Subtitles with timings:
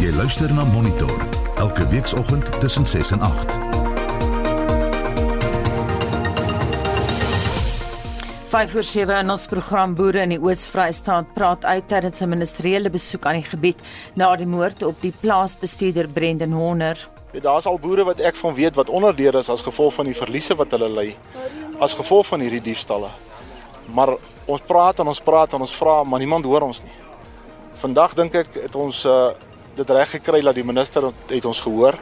[0.00, 1.12] Jy luister na Monitor
[1.60, 3.52] elke weekoggend tussen 6 en 8.
[8.48, 12.90] Vyf voor 7 in ons program Boere in die Oos-Vrystaat praat uit tydens 'n ministeriële
[12.90, 13.82] besoek aan die gebied
[14.14, 17.08] na die moord op die plaasbestuurder Brendan Horner.
[17.32, 20.16] Ja, Daar's al boere wat ek van weet wat onderdeur is as gevolg van die
[20.16, 21.16] verliese wat hulle ly
[21.78, 23.08] as gevolg van hierdie diefstalle.
[23.92, 26.92] Maar ons praat en ons praat en ons vra, maar niemand hoor ons nie.
[27.74, 29.30] Vandag dink ek het ons uh,
[29.80, 31.96] dit reg gekry dat die minister het ons gehoor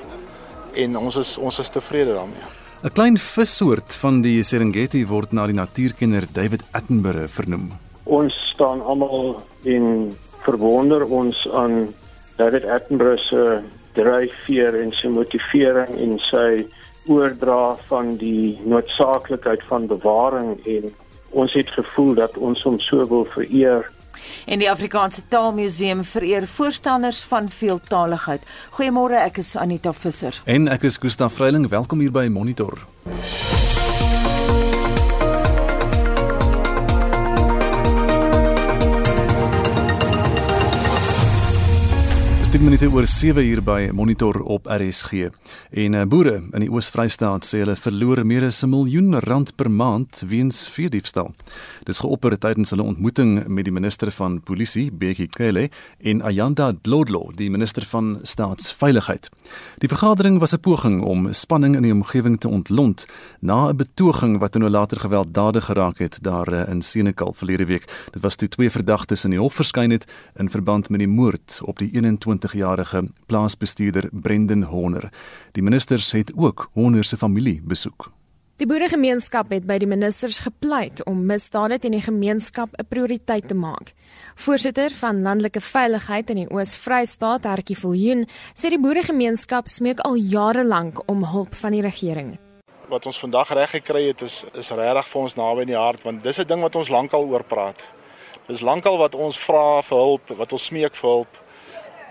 [0.79, 2.47] en ons is ons is tevrede daarmee.
[2.83, 7.71] 'n Klein vissoort van die Serengeti word na die natuurkenner David Attenborough vernoem.
[8.05, 11.95] ons staan almal in verwonder ons aan
[12.37, 13.61] David Attenborough se
[13.93, 16.67] dryfveer en sy motivering en sy
[17.07, 20.89] oordra van die noodsaaklikheid van bewaring en
[21.31, 23.85] ons het gevoel dat ons hom so wil vereer
[24.47, 28.43] En die Afrikaanse Taalmuseum vereer voorstanders van veeltaligheid.
[28.79, 30.43] Goeiemôre, ek is Anita Visser.
[30.45, 32.79] En ek is Gustaf Vreiling, welkom hier by Monitor.
[42.49, 45.27] Dit minute oor 7 uur by Monitor op RSG.
[45.71, 49.69] En uh, boere in die Oos-Vrystaat sê hulle verloor meer as 'n miljoen rand per
[49.71, 51.35] maand weens veediefstal.
[51.85, 55.69] Dis geopper tydens hulle ontmoeting met die minister van Polisie, Bekkie Cele,
[56.01, 59.29] en Ayanda Dlodlo, die minister van Staatsveiligheid.
[59.79, 63.07] Die vergadering was 'n poging om spanning in die omgewing te ontlont
[63.41, 67.85] na 'n betoging wat nou later gewelddadig geraak het daar uh, in Senekal verlede week.
[68.13, 71.61] Dit was toe twee verdagtes in die hof verskyn het in verband met die moord
[71.63, 71.91] op die
[72.49, 75.11] 21-jarige plaasbestuurder Brendan Horner.
[75.53, 78.11] Die ministers het ook Horner se familie besoek.
[78.59, 83.55] Die boeregemeenskap het by die ministers gepleit om misdade teen die gemeenskap 'n prioriteit te
[83.55, 83.93] maak.
[84.35, 90.65] Voorsitter van Landelike Veiligheid in die Oos-Vrystaat, Hertjie Viljoen, sê die boeregemeenskap smeek al jare
[90.65, 92.39] lank om hulp van die regering.
[92.89, 96.03] Wat ons vandag reg gekry het is is regtig vir ons naby in die hart
[96.03, 97.93] want dis 'n ding wat ons lankal oor praat.
[98.49, 101.48] Dis lankal wat ons vra vir hulp, wat ons smeek vir hulp.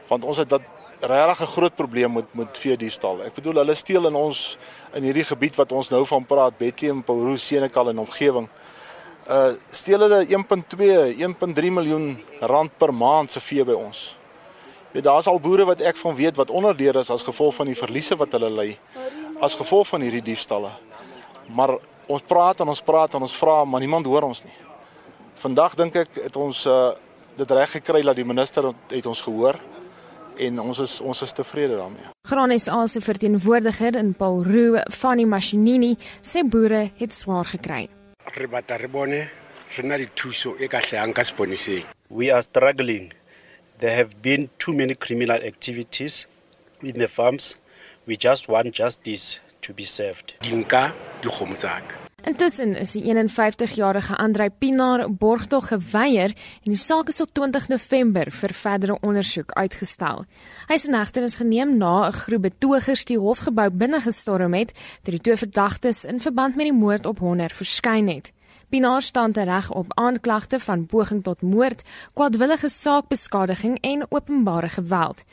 [0.07, 0.61] Want ons het dat
[0.99, 3.23] regtig 'n groot probleem met met veediefstal.
[3.23, 4.57] Ek bedoel hulle steel in ons
[4.93, 8.49] in hierdie gebied wat ons nou van praat, Bethlehem, Paulus, Senekal en omgewing.
[9.29, 14.17] Uh steel hulle 1.2, 1.3 miljoen rand per maand se vee by ons.
[14.91, 17.75] Ja, daar's al boere wat ek van weet wat onderdeur is as gevolg van die
[17.75, 18.77] verliese wat hulle ly
[19.39, 20.71] as gevolg van hierdie diefstalle.
[21.47, 24.55] Maar ons praat en ons praat en ons vra, maar niemand hoor ons nie.
[25.35, 26.93] Vandag dink ek het ons uh
[27.37, 29.59] dit reg gekry dat die minister het ons gehoor
[30.39, 32.09] en ons is ons is tevrede daarmee.
[32.27, 37.87] Graan SA se verteenwoordiger in Paulroo, Fanny Mashinini, sê boere het swaar gekry.
[38.35, 39.29] re batla re bone
[39.77, 43.13] re na le thuso e ka hlahang ka seponeseng we are struggling.
[43.79, 46.25] There have been too many criminal activities
[46.81, 47.55] in the farms.
[48.05, 50.33] We just want justice to be served.
[50.41, 57.07] dinka dikgomo tsa ka Intussen is die 51-jarige Andrei Pinaar borgtog geweier en die saak
[57.07, 60.25] is tot 20 November vir verdere ondersoek uitgestel.
[60.67, 64.73] Hy is in hegtenis geneem na 'n groep betogers die hofgebou binne gestorm het
[65.03, 68.33] toe die twee verdagtes in verband met die moord op Honor verskyn het.
[68.69, 71.83] Pinaar staan tereg op aanklagte van poging tot moord,
[72.13, 75.23] kwaadwillige saakbeskadiging en openbare geweld.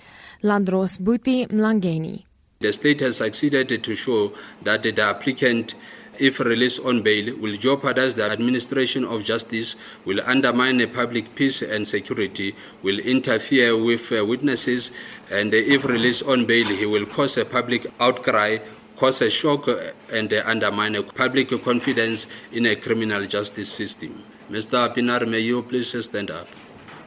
[0.40, 2.24] Landros Boetie Mlangeni
[2.64, 5.74] The state has succeeded to show that the applicant,
[6.18, 11.62] if released on bail, will jeopardize the administration of justice, will undermine the public peace
[11.62, 14.90] and security, will interfere with uh, witnesses,
[15.30, 18.58] and if released on bail, he will cause a public outcry,
[18.96, 24.24] cause a shock, uh, and undermine public confidence in a criminal justice system.
[24.50, 24.94] Mr.
[24.94, 26.48] Pinar, may you please stand up.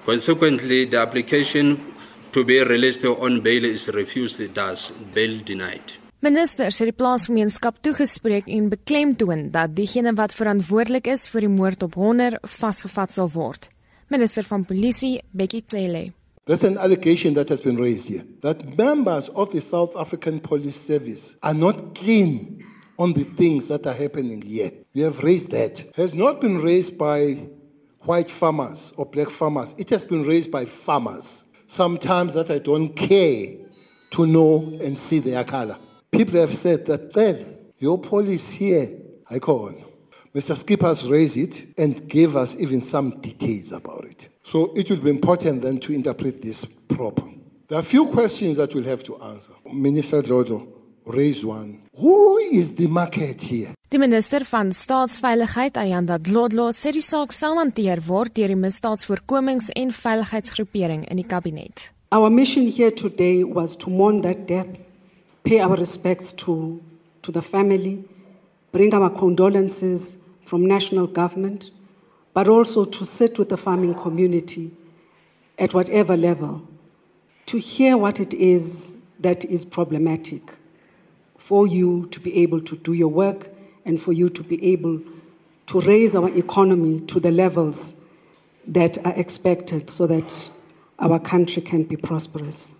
[0.06, 1.94] Consequently, the application
[2.32, 6.07] to be released on bail is refused, thus bail denied.
[6.26, 11.84] Ministers het die plaasgemeenskap toegespreek en beklemtoon dat diegene wat verantwoordelik is vir die moord
[11.86, 13.68] op Honor vasgevat sal word.
[14.10, 16.08] Minister van Polisie, Bekkie Cele.
[16.50, 20.82] There's an allegation that has been raised here that members of the South African Police
[20.82, 22.66] Service are not keen
[22.98, 24.72] on the things that are happening here.
[24.96, 25.86] We have raised that.
[25.96, 27.46] Has not been raised by
[28.10, 29.76] white farmers or black farmers.
[29.78, 31.46] It has been raised by farmers.
[31.68, 33.54] Sometimes that I don't care
[34.18, 35.78] to know and see their color.
[36.12, 38.90] People have said that then your police here,
[39.30, 39.84] I call on.
[40.34, 40.56] Mr.
[40.56, 44.30] Skippers raised it and gave us even some details about it.
[44.44, 47.24] So it will be important then to interpret this proper.
[47.68, 49.52] There are a few questions that we'll have to answer.
[49.74, 50.68] Minister Lodo
[51.06, 51.80] raised one.
[51.98, 53.74] Who is the market here?
[53.90, 59.72] Die minister van Staatsveiligheid, Ayanda Dlodlo, sê die saak sal hanteer word deur die misdaadsvoorkomings-
[59.76, 61.92] en veiligheidsgroepering in die kabinet.
[62.12, 64.68] Our mission here today was to mourn that death,
[65.48, 66.84] pay our respects to,
[67.22, 68.04] to the family,
[68.74, 71.72] bring our condolences from national government,
[72.34, 74.70] but also to sit with the farming community
[75.58, 76.68] at whatever level
[77.46, 80.54] to hear what it is that is problematic
[81.38, 83.50] for you to be able to do your work
[83.86, 85.00] and for you to be able
[85.66, 88.02] to raise our economy to the levels
[88.68, 90.50] that are expected so that
[91.00, 92.74] our country can be prosperous.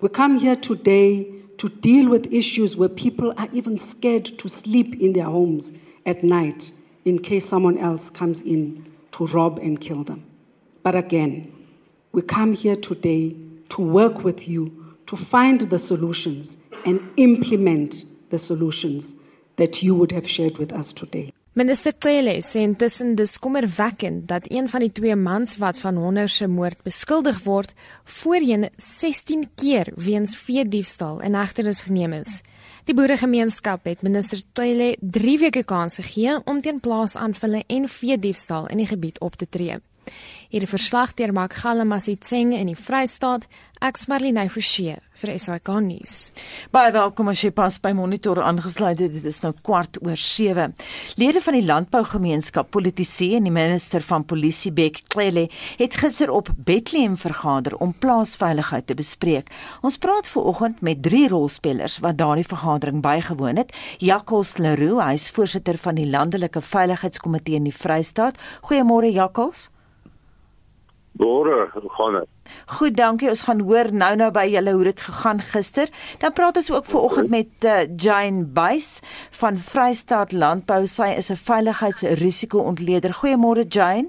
[0.00, 5.00] We come here today to deal with issues where people are even scared to sleep
[5.00, 5.72] in their homes
[6.06, 6.70] at night
[7.04, 10.24] in case someone else comes in to rob and kill them.
[10.82, 11.52] But again,
[12.12, 13.36] we come here today
[13.70, 19.14] to work with you to find the solutions and implement the solutions
[19.56, 21.32] that you would have shared with us today.
[21.58, 26.28] Minister Cele sê intussen dis kommerwekkend dat een van die twee mans wat van honder
[26.30, 27.72] se moord beskuldig word,
[28.04, 32.36] voorheen 16 keer weens veediefstal in hegtenis geneem is.
[32.86, 38.84] Die boeregemeenskap het minister Cele 3 weke kans gegee om teen plaasaanvalle en veediefstal in
[38.84, 39.80] die gebied op te tree.
[40.48, 43.42] Hierdie verslag deur Mark Gallamassitseng in die Vrystaat,
[43.84, 46.14] ek Marlene Forsie vir SAK nuus.
[46.72, 49.12] Baie welkom as jy pas by Monitor aangesluit het.
[49.12, 50.72] Dit is nou kwart oor 7.
[51.20, 56.48] Lede van die landbougemeenskap, politici en die minister van polisie Bek Cele het gister op
[56.56, 59.52] Bethlehem vergader om plaasveiligheid te bespreek.
[59.84, 63.76] Ons praat veraloggend met drie rolspelers wat daardie vergadering bygewoon het.
[64.00, 68.40] Jakkals Leroux, hy is voorsitter van die landelike veiligheidskomitee in die Vrystaat.
[68.64, 69.68] Goeiemôre Jakkals.
[71.18, 72.28] Môre, hoe gaan dit?
[72.78, 73.28] Goed, dankie.
[73.28, 75.90] Ons gaan hoor nou-nou by julle hoe dit gegaan gister.
[76.22, 79.00] Dan praat ons ook vanoggend met uh, Jane Buys
[79.40, 80.86] van Vrystaat Landbou.
[80.86, 83.18] Sy is 'n veiligheidsrisiko-ontleder.
[83.18, 84.08] Goeiemôre Jane.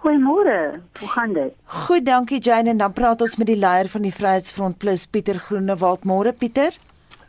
[0.00, 0.80] Goeiemôre.
[1.00, 1.52] Hoe gaan dit?
[1.64, 2.70] Goed, dankie Jane.
[2.70, 6.04] En dan praat ons met die leier van die Vryheidsfront Plus, Pieter Groenewald.
[6.04, 6.72] Môre Pieter.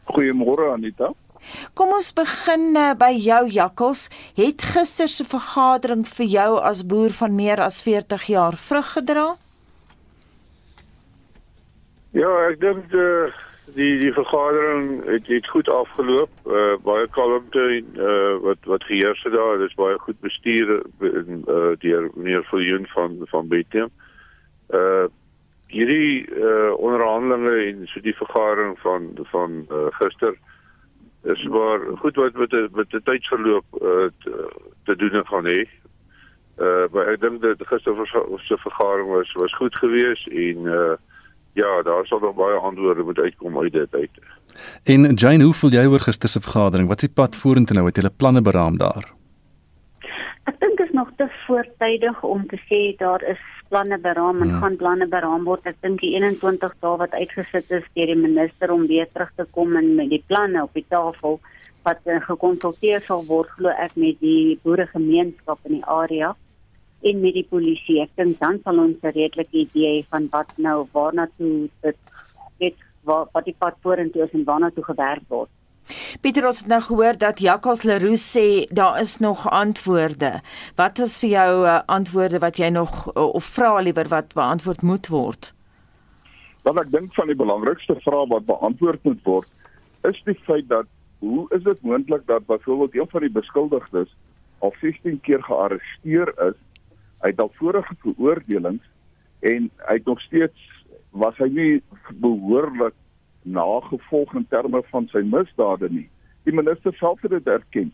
[0.06, 1.12] Goeiemôre Anita.
[1.74, 4.08] Kom ons begin uh, by jou Jakkels.
[4.38, 9.28] Het gister se vergadering vir jou as boer van meer as 40 jaar vrug gedra?
[12.18, 13.30] Ja, ek dink uh,
[13.76, 16.32] die die vergadering het, het goed afgeloop.
[16.46, 19.60] Uh, baie kalmte uh, wat wat geheers het daar.
[19.62, 23.94] Dit is baie goed bestuur uh, deur meneer Viljoen van van Bethlehem.
[24.74, 25.08] Uh
[25.68, 30.38] hierdie uh, onderhandelinge en so die vergadering van van uh, gister
[31.34, 34.48] is maar goed wat met die, met die tydsverloop uh, te,
[34.84, 35.68] te doen gaan hê.
[36.58, 37.94] Uh maar ek dink dat gister
[38.48, 40.96] se vergadering was was goed geweest en uh
[41.58, 44.20] ja, daar sal nog baie antwoorde moet uitkom uit dit uit.
[44.84, 46.88] En Jane, hoe voel jy oor gister se vergadering?
[46.88, 47.86] Wat is die pad vorentoe nou?
[47.88, 49.06] Het julle planne beraam daar?
[50.48, 54.54] Ek dink dit is nog te voortydig om te sê daar is planne beraam en
[54.54, 54.60] ja.
[54.64, 55.68] gaan planne beraam word.
[55.70, 59.46] Ek dink die 21 dae wat uitgesit is deur die minister om weer terug te
[59.58, 61.40] kom en met die planne op die tafel
[61.88, 66.34] wat uh, gekonsulteer sal word glo ek met die boeregemeenskap in die area
[67.08, 68.02] en met die polisie.
[68.04, 72.00] Ek dink dan sal ons 'n redelike idee van wat nou waarna toe dit
[72.60, 75.52] dit wat, wat die pad vorentoe is en waarna toe gewerk word.
[76.22, 80.42] Pieter ons het nou gehoor dat Jacques Leroux sê daar is nog antwoorde.
[80.76, 84.82] Wat is vir jou uh, antwoorde wat jy nog uh, of vra liewer wat beantwoord
[84.82, 85.54] moet word?
[86.68, 89.54] Wat ek dink van die belangrikste vrae wat beantwoord moet word
[90.08, 90.88] is die feit dat
[91.20, 94.12] hoe is dit moontlik dat byvoorbeeld een van die beskuldigdes
[94.60, 96.58] al 16 keer gearresteer is,
[97.26, 98.84] het al vorige veroordelings
[99.40, 100.70] en hy nog steeds
[101.10, 101.72] was hy nie
[102.22, 102.96] behoorlik
[103.54, 106.08] nagevolg in terme van sy misdade nie.
[106.44, 107.92] Die minister self het dit erken.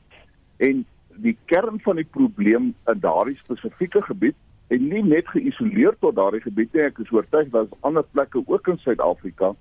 [0.57, 0.85] En
[1.23, 4.35] die kern van die probleem in daardie spesifieke gebied
[4.73, 8.67] en nie net geïsoleer tot daardie gebied nie, ek is oortuig daar ander plekke ook
[8.67, 9.53] in Suid-Afrika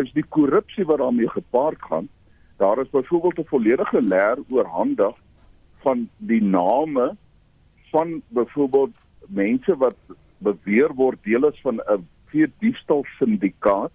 [0.00, 2.08] is die korrupsie wat daarmee gepaard gaan.
[2.56, 5.16] Daar is byvoorbeeld 'n volledige leer oorhandig
[5.82, 7.16] van die name
[7.90, 8.94] van byvoorbeeld
[9.26, 9.96] mense wat
[10.38, 13.92] beweer word deel is van 'n vier diefstal syndikaat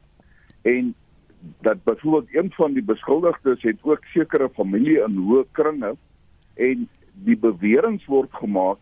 [0.62, 0.94] en
[1.62, 5.96] dat byvoorbeeld een van die beskuldigdes het ook sekere familie in hoë kringe
[6.56, 8.78] en die beweringe word gemaak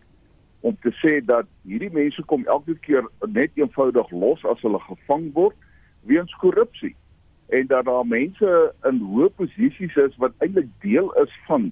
[0.59, 5.27] om te sê dat hierdie mense kom elke keer net eenvoudig los as hulle gevang
[5.33, 5.55] word
[6.09, 6.95] weens korrupsie
[7.53, 8.53] en dat daar mense
[8.89, 11.71] in hoë posisies is wat eintlik deel is van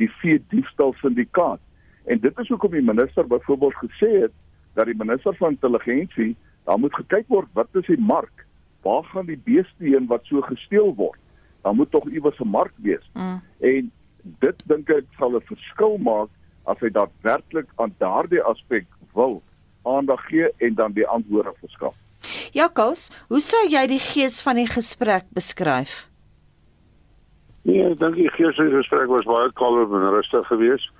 [0.00, 1.60] die vee diefstal syndikaat
[2.04, 4.36] en dit is hoekom die minister byvoorbeeld gesê het
[4.78, 6.32] dat die minister van intelligensie
[6.64, 8.46] daar moet gekyk word wat is die mark
[8.82, 11.18] waar gaan die beeste heen wat so gesteel word?
[11.62, 13.10] Dan moet tog iewers 'n mark wees.
[13.14, 13.40] Mm.
[13.60, 16.28] En dit dink ek sal 'n verskil maak
[16.64, 19.42] as hy daadwerklik aan daardie aspek wil
[19.82, 21.94] aandag gee en dan die antwoorde verskaf.
[22.52, 26.10] Jakkals, hoe sou jy die gees van die gesprek beskryf?
[27.62, 30.90] Nee, ek dink die gees van die gesprek was baie kalm en rustig geweest.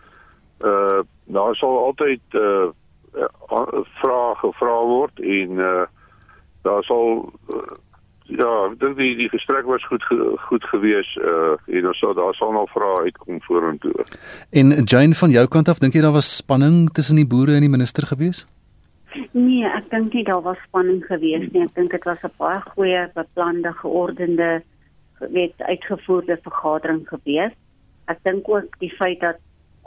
[0.60, 2.68] Uh daar sal altyd uh
[4.00, 5.86] vrae gevra word en uh
[6.62, 7.76] daar sal uh,
[8.30, 10.04] ja, ek dink die die gesprek was goed
[10.46, 14.06] goed geweest uh en ons sal daar sal nog vrae uitkom vorentoe.
[14.50, 17.66] En Jane van jou kant af, dink jy daar was spanning tussen die boere en
[17.66, 18.46] die minister geweest?
[19.32, 21.64] Nee, ek dink nie daar was spanning geweest nie.
[21.66, 24.62] Ek dink dit was 'n baie goeie beplande, geordende
[25.18, 27.58] weet uitgevoerde vergadering geweest.
[28.06, 29.38] Ek dink ook die feit dat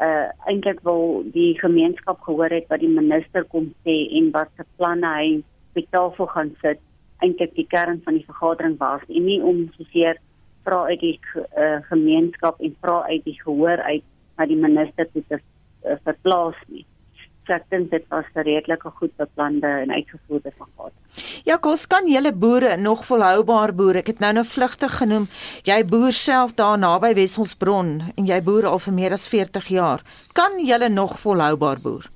[0.02, 4.66] uh eintlik wil die gemeenskap gehoor het wat die minister kom sê en wat se
[4.78, 5.44] planne hy
[5.76, 6.80] op tafel gaan sit
[7.24, 10.20] eintlik die kern van die vergadering was en nie om soseer
[10.64, 14.04] vra uit die uh, gemeenskap en vra uit die gehoor uit
[14.38, 16.86] na die minister toe te uh, verplaas nie.
[17.44, 21.02] So ek dink dit was 'n redelike goed beplande en uitgevoerde vergadering.
[21.44, 23.96] Ja, kos kan julle boere nog volhoubaar boer.
[23.96, 25.28] Ek het nou nou vlugtig genoem.
[25.64, 30.02] Jy boer self daar naby Wesselsbron en jy boer al vir meer as 40 jaar.
[30.34, 32.13] Kan julle nog volhoubaar boer?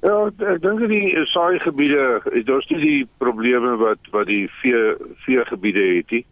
[0.00, 5.44] Ja, ek dink die saai gebiede, daar's nie die probleme wat wat die vee vee
[5.48, 6.24] gebiede het nie.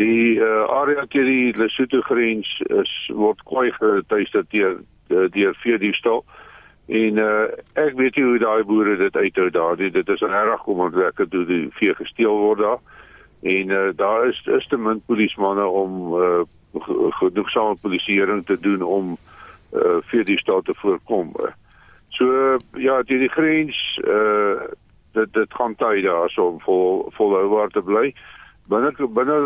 [0.00, 6.24] Die uh, area teen die Lesotho grens is word kwai getuister deur deur vee diefstal.
[6.88, 9.92] En uh, ek weet nie hoe daai boere dit uithou daar nie.
[9.92, 12.80] Dit is reg kom want ek het die vee gesteel word daar.
[13.42, 16.42] En uh, daar is is te min polismanne om uh,
[17.20, 19.16] genoegsame polisieering te doen om
[19.76, 21.36] uh, vee diefstal te voorkom.
[22.18, 24.70] So ja, die, die grens uh
[25.12, 28.14] dit dit gaan tyd daar so om vol volhoubaar te bly.
[28.72, 29.36] Binne binne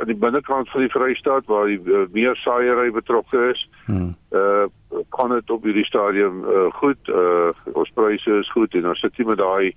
[0.00, 3.68] aan die binnekant van die Vrystaat waar die uh, meer saaiery betrokke is.
[3.86, 4.14] Hmm.
[4.30, 4.70] Uh
[5.10, 9.18] kan dit op hierdie stadium uh goed uh ons pryse is goed en ons sit
[9.18, 9.74] nie met daai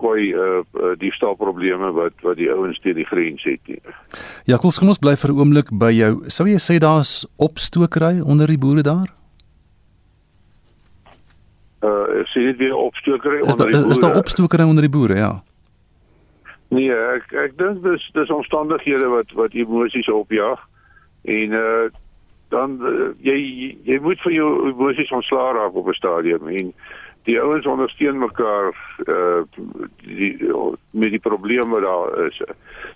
[0.00, 3.80] kwai uh, uh die staal probleme wat wat die ouens teen die grens het nie.
[4.48, 6.12] Ja, kom ons bly vir 'n oomblik by jou.
[6.28, 9.12] Sou jy sê daar's opstokery onder die boere daar?
[11.80, 13.90] Uh sien dit weer opstokery onder die boere.
[13.90, 15.42] Is daar opstokery onder die boere, ja?
[16.68, 20.60] Nee, ek ek dink dis dis omstandighede wat wat emosies opjaag
[21.24, 21.88] en uh
[22.50, 23.36] dan uh, jy
[23.86, 26.72] jy moet van jou emosies ontslaa raak op 'n stadium en
[27.28, 28.74] die ouens ondersteun mekaar
[29.06, 29.42] uh
[30.04, 30.52] die
[30.90, 32.40] met die probleme daar is.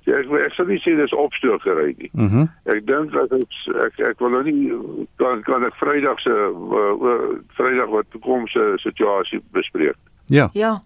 [0.04, 2.10] Ja, ek ek sou nie sê dis opstokery nie.
[2.12, 2.48] Mm -hmm.
[2.64, 3.52] Ek dink dat ek
[3.84, 4.72] ek ek wil nou nie
[5.16, 9.96] kan kan ek Vrydag se uh, Vrydag wat kom se situasie bespreek.
[10.26, 10.48] Ja.
[10.52, 10.82] Ja.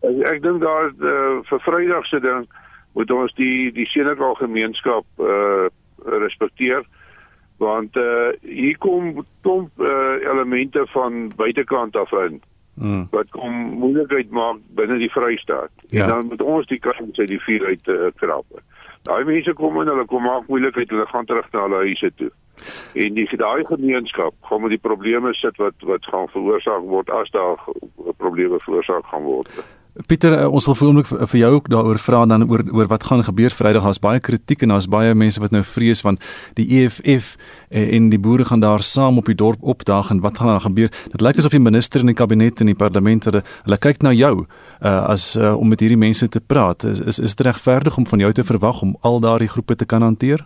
[0.00, 2.46] Ek, ek dink daar uh, vir Vrydag se ding
[2.92, 5.68] moet ons die die Senekal gemeenskap uh
[6.06, 6.84] respekteer
[7.56, 12.42] want uh hier kom klomp uh, elemente van buitekant af in
[12.76, 13.06] mm.
[13.10, 13.52] wat kom
[13.82, 15.70] moeilikheid maak binne die Vrystaat.
[15.86, 16.02] Ja.
[16.02, 18.46] En dan moet ons die krag uit die vuur uit uh, krap.
[19.02, 22.30] Daai mense kom en hulle kom maak moeilikheid hulle gaan terug na hulle huise toe.
[22.94, 27.30] En die daai gemeenskap gaan met die probleme sit wat wat gaan veroorsaak word as
[27.30, 27.60] daar
[28.16, 29.50] probleme veroorsaak gaan word.
[30.04, 33.06] Pieter, uh, ons wil vir oomblik vir jou ook daaroor vra dan oor oor wat
[33.08, 33.86] gaan gebeur Vrydag.
[33.86, 36.20] Daar's baie kritiek en daar's baie mense wat nou vrees want
[36.58, 37.30] die EFF
[37.70, 40.66] uh, en die boere gaan daar saam op die dorp opdaag en wat gaan daar
[40.66, 40.92] gebeur?
[41.12, 44.12] Dit lyk asof die minister in die kabinet en die parlement hulle, hulle kyk na
[44.12, 46.84] jou uh, as uh, om met hierdie mense te praat.
[46.84, 49.88] Is is, is dit regverdig om van jou te verwag om al daardie groepe te
[49.88, 50.44] kan hanteer?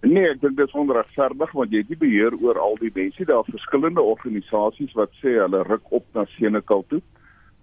[0.00, 3.24] Nee, ek dink dit is onregverdig want jy het nie beheer oor al die mense.
[3.28, 7.04] Daar's verskillende organisasies wat sê hulle ruk op na Senekal toe.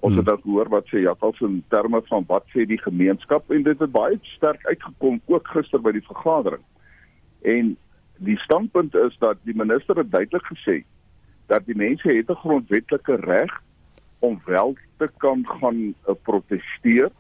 [0.07, 0.23] Ons hmm.
[0.23, 3.79] het dat hoor wat sê Jakkals in terme van wat sê die gemeenskap en dit
[3.83, 6.63] het baie sterk uitgekom ook gister by die vergadering.
[7.43, 7.73] En
[8.23, 10.77] die standpunt is dat die minister het duidelik gesê
[11.51, 13.51] dat die mense het 'n grondwetlike reg
[14.19, 17.11] om wel te kan gaan uh, proteseer,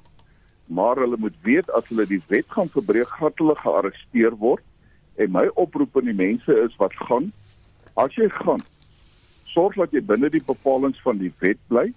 [0.65, 4.63] maar hulle moet weet as hulle die wet gaan verbreek, gaan hulle gearresteer word.
[5.15, 7.31] En my oproep aan die mense is wat gaan
[7.93, 8.63] as jy gaan
[9.43, 11.93] sorg dat jy binne die bepalinge van die wet bly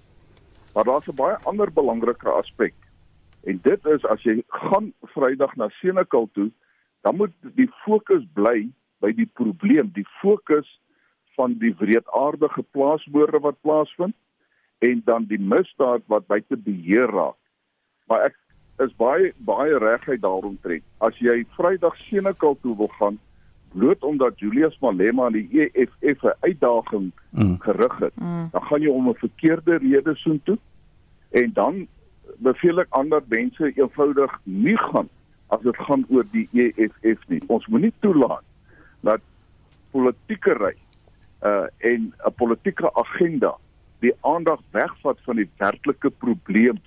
[0.74, 2.74] Maar daar's 'n baie ander belangrike aspek.
[3.44, 6.50] En dit is as jy gaan Vrydag na Senekal toe,
[7.00, 10.80] dan moet die fokus bly by die probleem, die fokus
[11.34, 14.14] van die wreedaardige plaasmoorde wat plaasvind
[14.78, 17.36] en dan die misdaad wat buite beheer raak.
[18.08, 18.36] Maar ek
[18.84, 20.84] is baie baie reguit daaromtrent.
[20.98, 23.18] As jy Vrydag Senekal toe wil gaan,
[23.72, 27.56] bloot omdat Julius Malema aan die EFF 'n uitdaging mm.
[27.58, 28.48] gerig het, mm.
[28.52, 30.58] dan gaan jy om 'n verkeerde rede soontoe
[31.30, 31.86] en dan
[32.38, 35.08] beveel ek ander mense eenvoudig nie gaan
[35.46, 37.42] as dit gaan oor die EFF nie.
[37.46, 38.44] Ons moenie toelaat
[39.00, 39.20] dat
[39.90, 40.74] politieke ry
[41.42, 43.56] uh en 'n politieke agenda
[44.00, 46.78] die aandag wegvat van die werklike probleem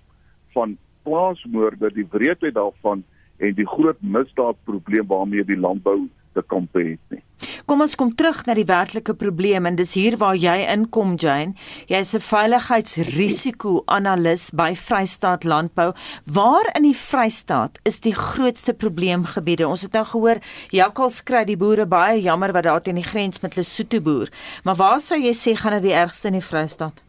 [0.53, 3.03] van plaasmoorde, die wreedheid daarvan
[3.37, 7.23] en die groot misdaadprobleem waarmee die landbou te kampe het nie.
[7.67, 11.53] Kom ons kom terug na die werklike probleem en dis hier waar jy inkom Jane.
[11.87, 15.93] Jy's 'n veiligheidsrisiko-analis by Vrystaat Landbou.
[16.25, 19.67] Waar in die Vrystaat is die grootste probleemgebiede?
[19.67, 20.39] Ons het nou gehoor
[20.71, 24.29] jakkals kry die boere baie jammer wat daar teen die grens met Lesotho boer.
[24.63, 27.02] Maar waar sou jy sê gaan dit die ergste in die Vrystaat?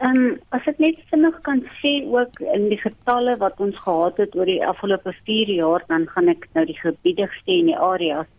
[0.00, 4.20] Ehm um, as ek net vinnig kan sê ook in die getalle wat ons gehad
[4.22, 7.76] het oor die afgelope 4 jaar dan gaan ek nou die gebiede sê in die
[7.88, 8.30] areas.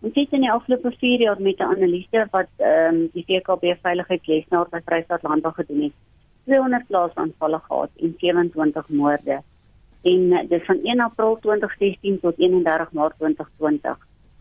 [0.00, 3.76] Ons het in die afgelope 4 jaar met 'n analise wat ehm um, die VKB
[3.82, 5.98] veiligheidslesnaar by Vrystaat Landbou gedoen het.
[6.48, 9.42] 200 plaasaanvalle gehad en 27 moorde.
[10.02, 13.98] En dis van 1 April 2016 tot 31 Maart 2020.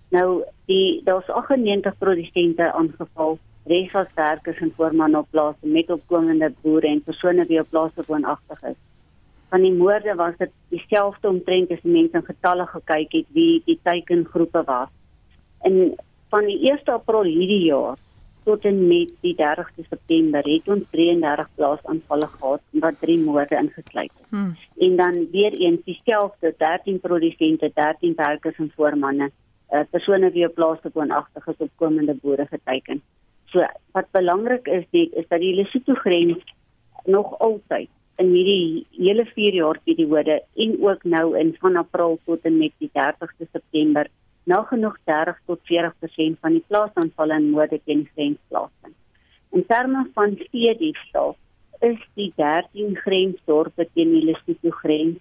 [0.10, 3.40] Nou die daar's 98 produsente aangeval
[3.70, 8.04] res was werkers en voorman op plase met opkomende boere en persone wie op plase
[8.08, 8.80] woonagtig is.
[9.50, 13.80] Van die moorde was dit dieselfde omtrent as mense in getalle gekyk het wie die
[13.84, 14.90] teikengroepe was.
[15.62, 15.96] En
[16.30, 17.98] van die 1 April hierdie jaar
[18.44, 24.12] tot en met die 30ste September het ons 33 plaasaanvalle gehad wat drie moorde ingesluit
[24.16, 24.28] het.
[24.30, 24.56] Hmm.
[24.78, 29.30] En dan weer eens dieselfde 13 produsente, 13 werkers en voormanne,
[29.72, 33.02] uh, persone wie op plase woonagtig is opkomende boere geteken.
[33.52, 36.44] So wat belangrik is dit is dat die Lesotho grens
[37.06, 37.90] nog altyd
[38.22, 42.74] in hierdie hele 4 jaar periode en ook nou in van April tot en met
[42.78, 44.08] die 30ste September
[44.44, 48.96] nagenoeg 30 tot 40% van die plaasaanvalle en moorde teen die grens plaasvind.
[49.52, 51.36] In terme van steediefstal
[51.80, 55.20] is die 13 grensdorpe teen die Lesotho grens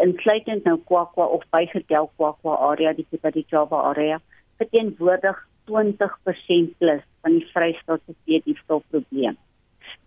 [0.00, 4.20] insluitend nou Kwakwa of bygetel Kwakwa area die Kutadijava area
[4.60, 5.40] verteenwoordig
[5.70, 9.36] 20% plus van die Vrystaat se veediefstal probleem.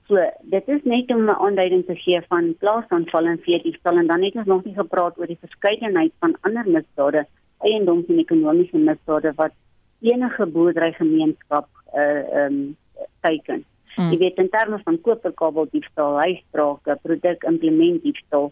[0.08, 0.22] So,
[0.54, 4.36] dit is net om 'n aanduiding te gee van plaasaanval en veediefstal en dan het
[4.36, 7.26] ons nog nie gepraat oor die verskeidenheid van ander misdade,
[7.60, 9.54] eiendoms en ekonomiese misdade wat
[10.02, 12.78] enige boerderygemeenskap uh ehm um,
[13.22, 13.66] teiken.
[13.96, 14.12] Hmm.
[14.12, 18.52] Jy weet in terme van koperkabeldiefstal, huisbrake, produkimplementdiefstal,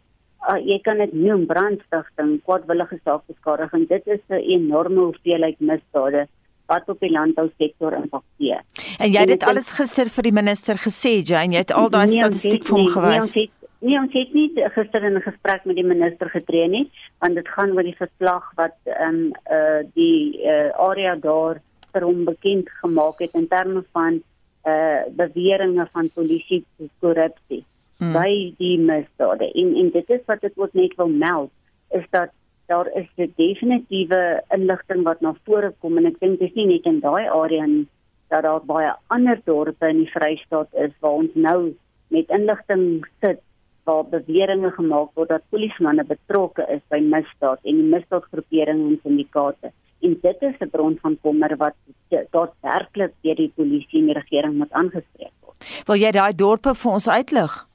[0.50, 3.88] uh, jy kan dit noem brandstigting, kwadwillige saakbeskadiging.
[3.88, 6.28] Dit is 'n enorme hoeveelheid misdade
[6.72, 8.62] wat op die landbousektor impakteer.
[9.00, 12.08] En jy het dit alles gister vir die minister gesê, Jane, jy het al daai
[12.08, 13.34] nee, statistiek vir hom nee, gewys.
[13.36, 13.50] Nee,
[13.84, 14.48] nee, ons het nie
[14.78, 16.86] gister in 'n gesprek met die minister getree nie,
[17.20, 21.62] want dit gaan oor die verslag wat ehm um, uh die uh, area daar
[21.94, 24.22] vir hom bekend gemaak het in terme van
[24.66, 26.66] uh beweringe van polisie
[27.00, 27.66] korrupsie
[27.98, 28.14] hmm.
[28.14, 29.52] by die misdade.
[29.52, 31.52] En en dit is wat ek ook net wil meld
[31.92, 32.32] is dat
[32.68, 36.86] daar is 'n definitiewe inligting wat na vore kom en ek dink dis nie net
[36.86, 37.88] in daai area nie
[38.30, 41.76] dat daar baie ander dorpe in die Vrystaat is waar ons nou
[42.08, 43.42] met inligting sit
[43.84, 49.72] waar beweringe gemaak word dat polismanne betrokke is by misdaad en die misdaadgroeperinge en syndikaate
[50.04, 51.76] en dit is 'n bron van kommer wat
[52.10, 55.58] daadwerklik deur die polisie en die regering moet aangespreek word.
[55.86, 57.73] Wil jy daai dorpe vir ons uitlig?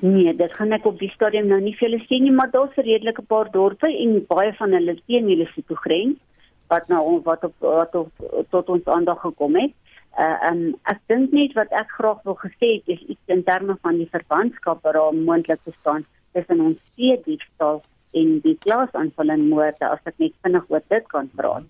[0.00, 2.76] Nee, dit gaan ek op die stadium nou nie vir julle sê nie, maar daar's
[2.76, 6.18] 'n redelike paar dorpe en baie van hulle teen hulle Lesotho grens
[6.68, 8.10] wat nou wat op wat op,
[8.50, 9.72] tot ons aandag gekom het.
[10.18, 13.76] Uh um ek dink net wat ek graag wil gesê het is iets in terme
[13.82, 19.86] van die verbandskap wat daar moontlik bestaan tussen ons steediefstal en die plaasaanvalle en moorde
[19.88, 21.66] as ek net vinnig oor dit kan praat.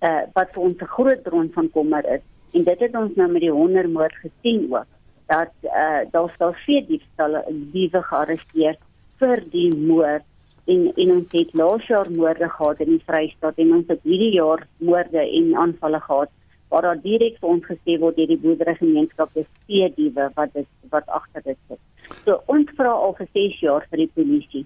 [0.00, 3.28] Uh wat vir ons 'n groot bron van kommer is en dit het ons nou
[3.28, 4.88] met die hondermoord gesien ook
[5.32, 8.76] dat uh, daar daar vier diefstalle diewe gearresteer
[9.22, 10.28] vir die moord
[10.72, 14.34] en en ons het laas jaar moorde gehad in die Vrystaat en ons het hierdie
[14.36, 16.30] jaar moorde en aanvalle gehad
[16.72, 20.68] waar daar direk vir ons gesê word deur die boerderygemeenskap dis vier diewe wat is
[20.94, 21.80] wat agter dit sit.
[22.24, 24.64] So ons vra al vir 6 jaar vir die polisie.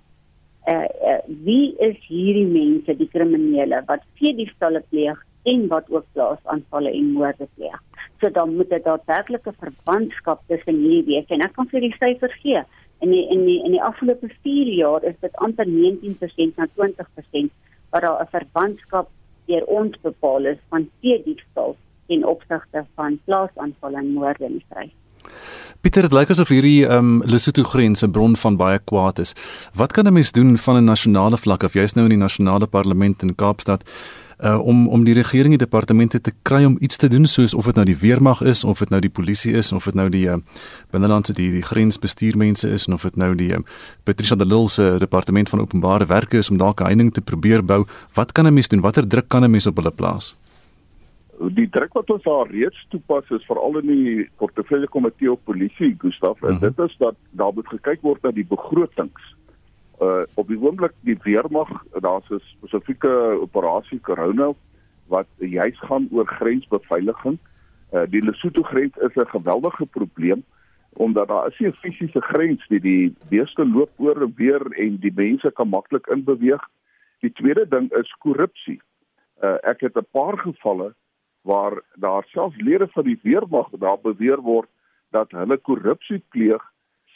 [0.67, 5.19] Uh, uh wie is hierdie mense die kriminele wat vier diefstalle pleeg
[5.53, 7.81] en wat ook plaas aanvalle en moorde pleeg?
[8.21, 12.33] so dan moet dit daadwerklike verbandskap tussen hierdie wees en ek kan vir die syfer
[12.43, 12.63] gee
[13.05, 17.53] in die, in die, in die afgelope 4 jaar is dit amper 19% na 20%
[17.95, 19.11] wat daar 'n verbandskap
[19.47, 24.91] deur ons bepaal is van steediefstal in opsigte van plaasaanvalle en moorde in die vry.
[25.81, 29.35] Pieter, dit lyk asof hierdie ehm um, Lesotho grens 'n bron van baie kwaad is.
[29.75, 32.67] Wat kan 'n mens doen van 'n nasionale vlak of jy's nou in die nasionale
[32.67, 33.85] parlement in Kaapstad?
[34.45, 37.65] Uh om om die regering en departemente te kry om iets te doen soos of
[37.65, 40.27] dit nou die weermag is of dit nou die polisie is of dit nou die
[40.29, 40.37] uh,
[40.91, 43.63] binnelandse die die grensbestuurmense is of dit nou die uh,
[44.05, 47.65] Patricia de Lille se departement van openbare werke is om dalk 'n heining te probeer
[47.65, 50.37] bou wat kan 'n mens doen watter druk kan 'n mens op hulle plaas
[51.57, 55.95] die druk wat ons daar reeds toepas is veral in die portefeulje komitee op polisie
[55.99, 56.69] Gustaf en mm -hmm.
[56.69, 59.35] dit is dat daar moet gekyk word na die begrotings.
[60.01, 61.71] Uh op die oomblik die weermag
[62.05, 64.53] daar's 'n spesifieke operasie Corona
[65.07, 67.39] wat juis gaan oor grensbeveiliging.
[67.93, 70.45] Uh die Lesotho grens is 'n geweldige probleem
[70.93, 75.13] omdat daar is 'n fisiese grens die die beeste loop oor en weer en die
[75.15, 76.69] mense kan maklik inbeweeg.
[77.21, 78.81] Die tweede ding is korrupsie.
[79.43, 80.95] Uh ek het 'n paar gevalle
[81.43, 84.69] waar daar selfs lede van die weermag daar beweer word
[85.11, 86.63] dat hulle korrupsie pleeg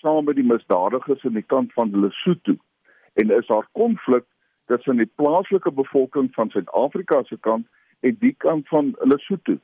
[0.01, 2.57] saam met die misdadigers aan die kant van Lesotho
[3.21, 4.25] en is daar konflik
[4.73, 7.67] tussen die plaaslike bevolking van Suid-Afrika se kant
[8.07, 9.59] en die kant van Lesotho.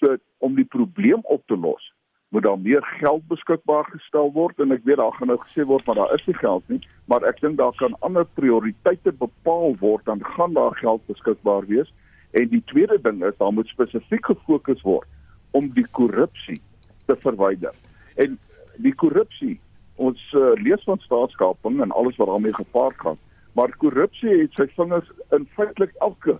[0.00, 1.92] So om die probleem op te los,
[2.32, 5.84] moet daar meer geld beskikbaar gestel word en ek weet daar gaan nou gesê word
[5.86, 10.06] maar daar is nie geld nie, maar ek dink daar kan ander prioriteite bepaal word
[10.08, 11.90] dan gaan daar geld beskikbaar wees.
[12.32, 15.08] En die tweede ding is daar moet spesifiek gefokus word
[15.52, 16.60] om die korrupsie
[17.06, 17.76] te verwyder.
[18.16, 18.38] En
[18.80, 19.58] die korrupsie,
[19.96, 23.18] ons uh, lees van staatskaping en alles wat daarmee gepaard gaan,
[23.52, 26.38] maar korrupsie het sy vingers in feitelik elke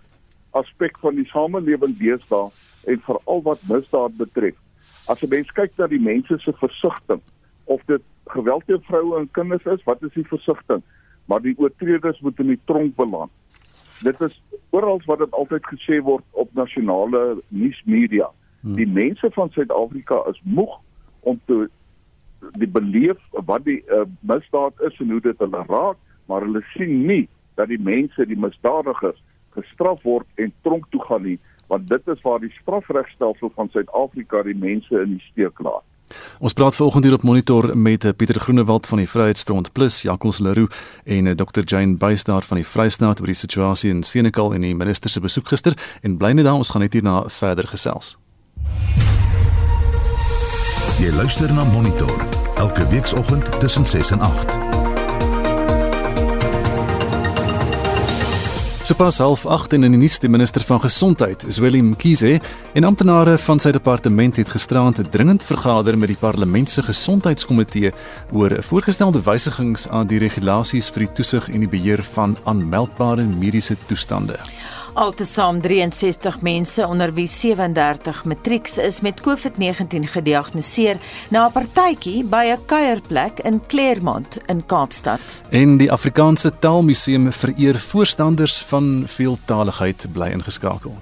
[0.50, 2.48] aspek van die samelewing deesdae
[2.92, 4.56] en veral wat misdaad betref.
[5.08, 7.22] As 'n mens kyk na die mense se versigtiging
[7.64, 10.82] of dit geweld teen vroue en kinders is, wat is die versigtiging?
[11.26, 13.30] Maar die oortreders moet in die tronk beland.
[14.02, 18.30] Dit is oral wat dit altyd gesê word op nasionale nuusmedia.
[18.60, 18.74] Hmm.
[18.74, 20.80] Die mense van Suid-Afrika is moeg
[21.20, 21.68] om te
[22.58, 27.06] die beleef wat die uh, misdaad is en hoe dit hulle raak, maar hulle sien
[27.06, 27.28] nie
[27.60, 29.20] dat die mense, die misdadigers
[29.56, 34.42] gestraf word en tronk toe gaan nie, want dit is waar die strafregstelsel van Suid-Afrika
[34.42, 35.84] die mense in die steek laat.
[36.38, 40.38] Ons praat vanoggend hier op monitor met eh, Pieter Groenewald van die Vryheidsfront Plus, Jacques
[40.38, 40.68] Leroux
[41.04, 44.74] en eh, Dr Jane Buystaart van die Vrystaat oor die situasie in Senekal en die
[44.76, 48.16] minister se besoek gister en bly net daar ons gaan net hierna verder gesels.
[51.02, 52.12] Jy luister na Monitor
[52.62, 54.52] elke weekoggend tussen 6 en 8.
[58.86, 62.36] Sopas half 8 in die nuus die minister van gesondheid, Zweli Mkhize,
[62.78, 67.90] en amptenare van sy departement het gisterand dringend vergader met die parlement se gesondheidskomitee
[68.30, 73.74] oor voorgestelde wysigings aan die regulasies vir die toesig en die beheer van aanmeldbare mediese
[73.90, 74.38] toestande.
[74.92, 80.96] Altesaam 63 mense onder wie 37 matrieks is met COVID-19 gediagnoseer
[81.30, 85.42] na 'n partytjie by 'n kuierplek in Claremont in Kaapstad.
[85.50, 90.94] En die Afrikaanse Taalmuseum vereer voorstanders van veeltaligheid bly ingeskakel.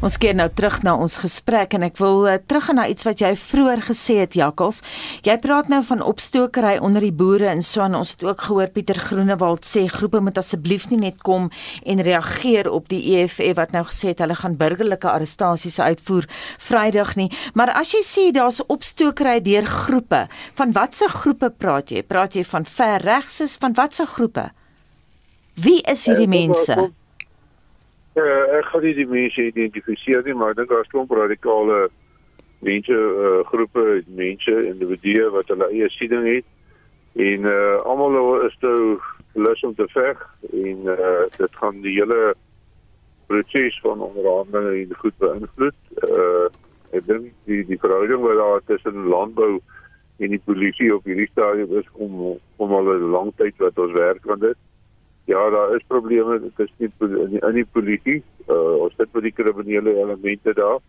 [0.00, 3.20] Ons keer nou terug na ons gesprek en ek wil uh, teruggaan na iets wat
[3.20, 4.78] jy vroeër gesê het Jakkals.
[5.26, 7.98] Jy praat nou van opstokery onder die boere en so aan.
[7.98, 11.50] Ons het ook gehoor Pieter Groenewald sê groepe moet asseblief nie net kom
[11.84, 16.24] en reageer op die EFF wat nou gesê het hulle gaan burgerlike arrestasies uitvoer
[16.56, 17.28] Vrydag nie.
[17.52, 20.22] Maar as jy sê daar's opstokery deur groepe,
[20.56, 22.00] van watter groepe praat jy?
[22.08, 24.48] Praat jy van ver regses van watter groepe?
[25.60, 26.78] Wie is hierdie eh, mense?
[28.20, 31.88] Uh, ek gaan nie die mense identifiseer nie, maar ek dink daar is klomp radikale
[32.66, 36.48] mense, uh, groepe, mense, individue wat hulle eie siening het.
[37.18, 39.00] En uh almal is nou
[39.34, 40.20] lus om te veg
[40.52, 42.34] en uh dit gaan die hele
[43.30, 45.80] proses van onderhandelinge goed beïnvloed.
[46.06, 46.46] Uh
[46.94, 49.52] ek dink die die verhouding wat daar tussen landbou
[50.20, 53.96] en die polisie op hierdie stadium is om om al 'n lang tyd wat ons
[53.98, 54.58] werk aan dit
[55.30, 58.22] ja, daar is probleme dit is nie in die, in die polisie.
[58.48, 60.80] Uh ons het met die kriminele elemente daar.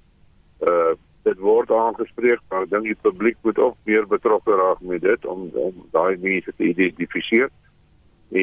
[0.66, 5.04] Uh dit word aangespreek, maar ek dink die publiek moet ook meer betrokke raak met
[5.06, 7.52] dit om om daai mense te identifiseer.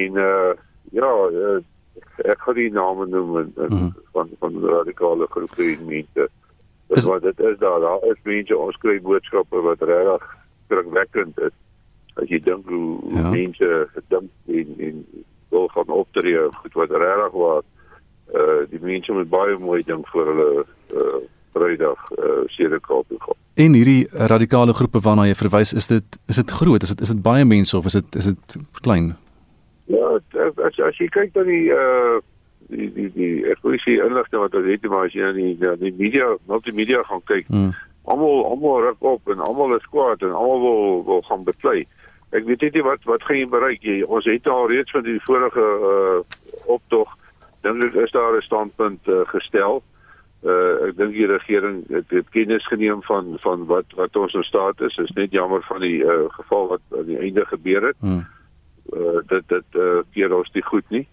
[0.00, 0.52] En uh
[0.94, 1.08] ja,
[1.42, 1.56] uh,
[2.30, 3.94] ek gaan die name noem en, en mm -hmm.
[4.12, 6.28] van van radikale groepe en mense.
[6.88, 7.80] Dis wat dit is daar.
[7.80, 11.56] Daar is mense ons kry boodskappe wat regtig skrikwekkend is.
[12.14, 13.30] As jy dink hoe, hoe ja.
[13.30, 15.04] mense dink en en
[15.50, 17.64] wil gaan optree goed wat regtig was
[18.34, 21.20] uh die mense moet baie mooi dink voor hulle uh
[21.52, 23.38] Vrydag uh Sedekaap toe gaan.
[23.54, 26.82] En hierdie radikale groepe waarna jy verwys, is dit is dit groot?
[26.82, 29.16] Is dit is dit baie mense of is dit is dit klein?
[29.88, 32.20] Ja, as as jy kyk dan die uh
[32.68, 35.76] die die die ek wil sê inligting wat ons het maar as jy in die
[35.80, 37.72] die media, multimedia gaan kyk, hmm.
[38.04, 41.87] almal almal ruk op en almal is kwaad en almal wil wil gaan beklei.
[42.30, 44.02] Ek weet nie wat wat gaan jy bereik jy.
[44.04, 46.18] Ons het al reeds van die vorige uh
[46.68, 47.14] optog
[47.64, 49.82] dink ek is daar 'n standpunt uh, gestel.
[50.44, 54.44] Uh ek dink die regering het, het kennis geneem van van wat wat ons in
[54.44, 54.96] staat is.
[54.96, 57.96] Is net jammer van die uh geval wat aan die einde gebeur het.
[57.98, 58.26] Hmm.
[58.92, 61.06] Uh dit dit uh keer ons dit goed nie.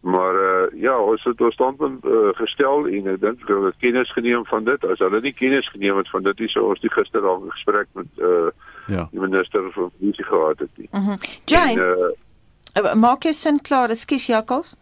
[0.00, 4.12] Maar uh ja, ons het ons standpunt uh, gestel en ek dink hulle het kennis
[4.14, 4.84] geneem van dit.
[4.84, 8.22] As hulle nie kennis geneem het van dit, sou ons die gister al gesprek met
[8.22, 8.50] uh
[8.86, 9.08] ja.
[9.10, 10.88] die minister van polisie gehad het nie.
[10.92, 11.10] Mhm.
[11.10, 12.14] Mm Jane.
[12.78, 14.76] Uh, maak jou sin klaar, ekskuus Jakkals.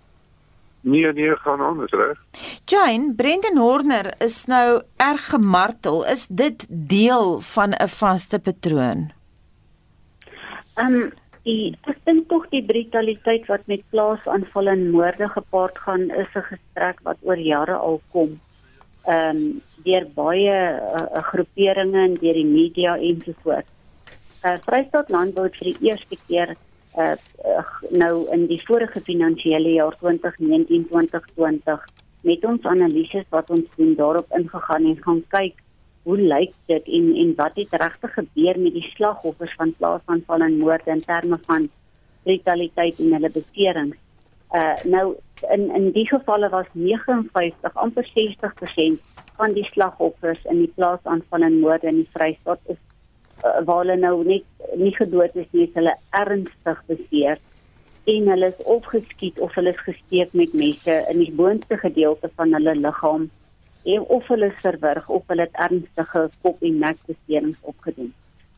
[0.87, 2.19] Nee, nee, gaan aan, is reg.
[2.65, 6.05] Jane, Brendan Horner is nou erg gemartel.
[6.07, 9.11] Is dit deel van 'n vaste patroon?
[10.75, 11.13] Ehm um,
[11.47, 16.49] die ek dink tog die brutaliteit wat met plaasaanvalle en moorde gepaard gaan is 'n
[16.51, 18.31] gestrek wat oor jare al kom.
[19.07, 20.57] Ehm um, deur baie
[20.99, 23.71] uh, groeperinge en deur die media ensovoorts.
[24.45, 26.57] Uh, Vrystaat Landbou vir die eerste keer
[26.99, 27.17] uh,
[27.91, 31.87] nou in die vorige finansiële jaar 2019-2020
[32.27, 35.57] met ons analises wat ons doen daarop ingegaan en gaan kyk
[36.07, 40.59] hoe lyk dit en en wat het regtig gebeur met die slagoffers van plaasaanval en
[40.59, 41.69] moorde in terme van
[42.23, 43.97] brutaliteit en hulle beserings.
[44.55, 45.07] Uh nou
[45.57, 49.01] in in die gevalle was 59 amper 60%
[49.37, 52.79] van die slagoffers in die plaasaanval en moorde in die Vrystaat is
[53.43, 57.43] uh, waar hulle nou net nie gedood is nie, hulle ernstig beseer
[58.15, 62.31] en hulle is of geskiet of hulle is gesteek met messe in die boonste gedeelte
[62.39, 63.27] van hulle liggaam
[63.95, 68.13] en of hulle verwerg of hulle ernstige kop en nek beserings opgedoen.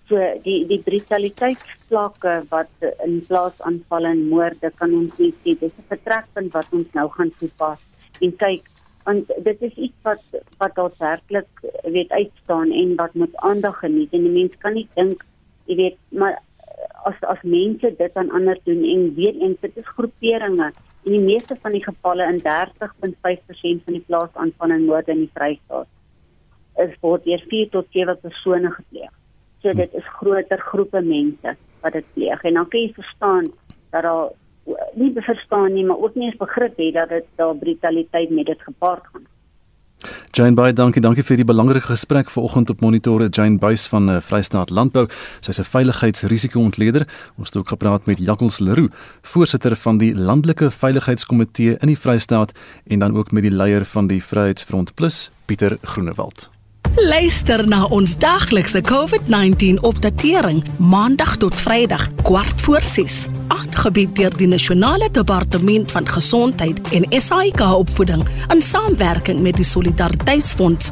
[0.09, 5.77] So die die brutaliteitsvlakke wat in plaas aanvalle en moorde kan ons nie sê dis
[5.77, 7.81] 'n vertrekpunt wat ons nou gaan toepas
[8.21, 8.65] en kyk
[9.05, 10.25] want dit is iets wat
[10.61, 15.25] wat daadwerklik weet uitstaan en wat moet aandag geniet en die mens kan nie dink
[15.69, 16.37] jy weet maar
[17.11, 20.73] as as mense dit aan ander doen en weer eens dit is groeperinge
[21.09, 25.89] in die meeste van die gevalle in 30.5% van die plaasaanvalle in die Vrystaat
[26.85, 29.15] is word deur 4 tot 7 persone gepleeg.
[29.63, 33.49] So dit is groter groepe mense wat dit pleeg en dan kan jy verstaan
[33.91, 34.29] dat daar
[35.01, 38.63] nie verstaan nie, maar ook nie eens begrip het dat dit daar brutaliteit met dit
[38.63, 39.25] gepaard gaan.
[40.31, 43.25] Jane Bey, dankie, dankie vir die belangrike gesprek vanoggend op Monitor.
[43.29, 45.09] Jane Buys van uh, Vrystaat Landbou.
[45.41, 47.07] Sy's 'n veiligheidsrisiko-ontleder.
[47.37, 52.53] Ons het ook gepraat met Jackals Leroux, voorsitter van die Landelike Veiligheidskomitee in die Vrystaat
[52.87, 56.58] en dan ook met die leier van die Vryheidsfront Plus, Pieter Groenewald.
[56.99, 63.21] Luister na ons daglikse COVID-19 opdatering maandag tot Vrydag kwart voor 6
[63.55, 70.91] aangebied deur die Nasionale Departement van Gesondheid en SAIK opvoeding in samewerking met die Solidariteitsfonds.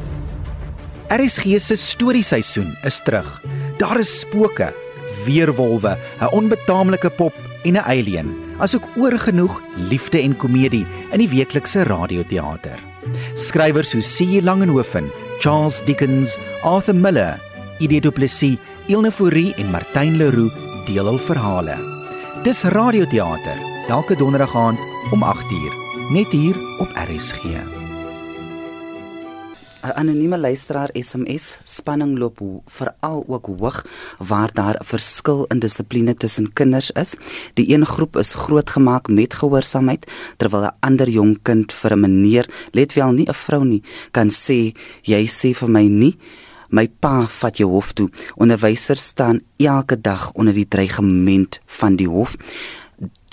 [1.11, 3.43] RSG se storieseisoen is terug.
[3.83, 4.71] Daar is spooke,
[5.25, 11.83] weerwolwe, 'n onbetaamlike pop en 'n alien, asook oorgenoeg liefde en komedie in die weeklikse
[11.83, 12.96] radioteater.
[13.35, 14.41] Skrywers soos C.
[14.43, 17.41] Langehoven, Charles Dickens, Arthur Miller,
[17.79, 20.53] Idie Du Plessis, Ilne Fourie en Martin Leroux
[20.87, 21.79] deel hul verhale.
[22.45, 23.59] Dis radioteater
[23.91, 24.79] elke donderdag aand
[25.13, 25.73] om 8uur
[26.15, 27.76] net hier op RSG.
[29.87, 33.85] 'n Anonieme luisteraar SMS spanning loop veral ook hoog
[34.19, 37.15] waar daar 'n verskil in dissipline tussen kinders is.
[37.55, 42.51] Die een groep is grootgemaak met gehoorsaamheid terwyl 'n ander jong kind vir 'n meneer,
[42.71, 46.17] let wel nie 'n vrou nie, kan sê jy sê vir my nie
[46.71, 48.09] My pa vat jou hof toe.
[48.35, 52.37] Onderwysers staan elke dag onder die dreigement van die hof.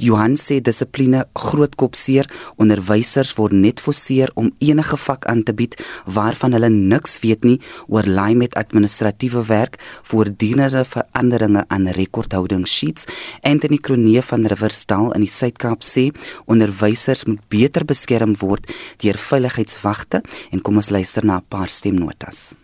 [0.04, 2.28] Johan sê dissipline grootkop seer
[2.60, 5.78] onderwysers word net forceer om enige vak aan te bied
[6.18, 9.80] waarvan hulle niks weet nie oor laai met administratiewe werk
[10.12, 13.08] voortdurende veranderinge aan rekordhouding sheets.
[13.48, 16.10] Anthony Kronee van Riverstal in die Suid-Kaap sê
[16.52, 18.68] onderwysers moet beter beskerm word
[19.04, 20.20] deur veiligheidswagte.
[20.52, 22.56] En kom ons luister na 'n paar stemnotas.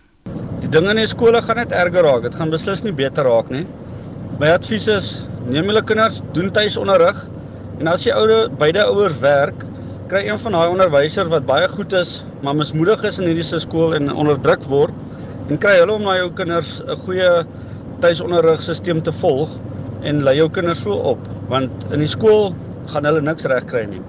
[0.59, 2.21] Die dinge in die skole gaan net erger raak.
[2.23, 3.65] Dit gaan beslis nie beter raak nie
[4.37, 5.07] My advies is
[5.49, 7.17] neem julle kinders doen tuisonderrig
[7.81, 9.63] en as jy ouer beide ouers werk,
[10.11, 13.95] kry een van daai onderwysers wat baie goed is, maar mismoedig is in hierdie skool
[13.97, 14.93] en onderdruk word
[15.49, 17.31] en kry hulle om na jou kinders 'n goeie
[18.05, 19.57] tuisonderrigstelsel te volg
[20.05, 22.53] en lei jou kinders so op want in die skool
[22.93, 24.01] gaan hulle niks reg kry nie.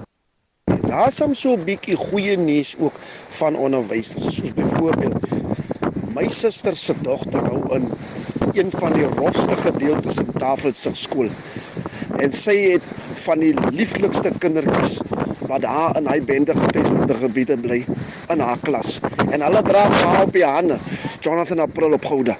[0.85, 2.93] Daar's soms so 'n bietjie goeie nuus ook
[3.41, 5.17] van onderwysers soos byvoorbeeld
[6.15, 7.89] my suster se dogter hou in
[8.53, 11.29] een van die rofste gedeeltes in Tafelsig skool.
[12.19, 12.85] En sy het
[13.23, 14.99] van die lieflikste kindertjies
[15.47, 17.81] wat daar in hy bende getestede gebiede bly
[18.33, 18.99] in haar klas.
[19.31, 20.79] En hulle dra haar op die hande.
[21.19, 22.37] Jonathan April op Gouda.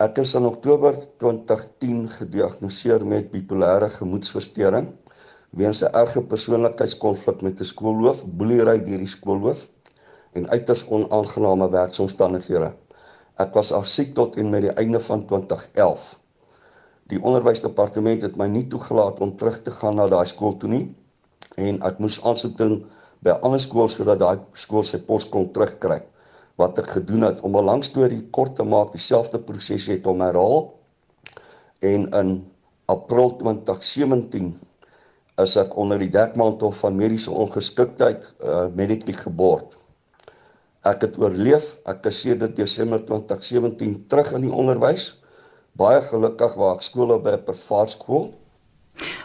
[0.00, 4.88] Ek is in Oktober 2010 gediagnoseer met bipolêre gemoedstoornis
[5.50, 9.68] weens 'n erge persoonlikheidskonflik met 'n skoolhoof, boelery deur die skoolhoof
[10.32, 12.72] en uiters onaangename werksomstandighede.
[13.40, 16.02] Ek was af siek tot en met die einde van 2011.
[17.10, 20.84] Die onderwysdepartement het my nie toegelaat om terug te gaan na daai skool toe nie
[21.56, 22.76] en ek moes aansoek doen
[23.24, 26.00] by 'n ander skool sodat daai skool sy pos kon terugkry.
[26.60, 30.20] Wat ek gedoen het om 'n lang storie kort te maak, dieselfde proses het hom
[30.20, 30.74] herhaal
[31.80, 32.30] en in
[32.86, 34.58] April 2017
[35.42, 39.76] is ek onder die dekmantel van mediese ongeskiktheid uh, medically gebord.
[40.88, 41.74] Ek het oorleef.
[41.84, 45.20] Ek is sedert Desember 2017 terug in die onderwys.
[45.76, 48.30] Baie gelukkig waar ek skool op by 'n privaat skool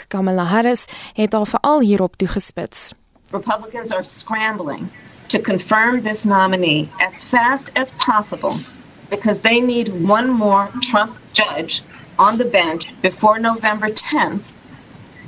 [0.09, 2.93] Kamala Harris het al veral hierop toegespits.
[3.31, 4.89] Republicans are scrambling
[5.29, 8.57] to confirm this nominee as fast as possible
[9.11, 11.83] because they need one more Trump judge
[12.19, 14.55] on the bench before November 10th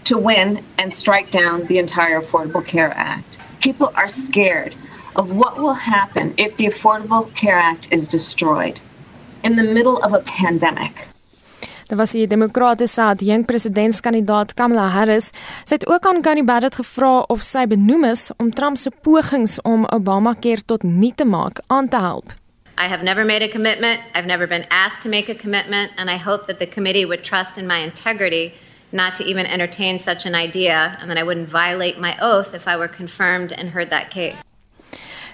[0.04, 3.38] to win and strike down the entire Affordable Care Act.
[3.60, 4.74] People are scared
[5.16, 8.80] of what will happen if the Affordable Care Act is destroyed
[9.46, 11.06] in the middle of a pandemic.
[11.86, 15.30] Daar was die demokratiese adjunk presidentskandidaat Kamala Harris.
[15.64, 19.60] Sy het ook aan Connie Barrett gevra of sy benoem is om Trump se pogings
[19.62, 22.34] om Obamacare tot nul te maak aan te help.
[22.78, 24.00] I have never made a commitment.
[24.14, 27.22] I've never been asked to make a commitment, and I hope that the committee would
[27.22, 28.52] trust in my integrity
[28.90, 32.66] not to even entertain such an idea, and that I wouldn't violate my oath if
[32.66, 34.36] I were confirmed and heard that case.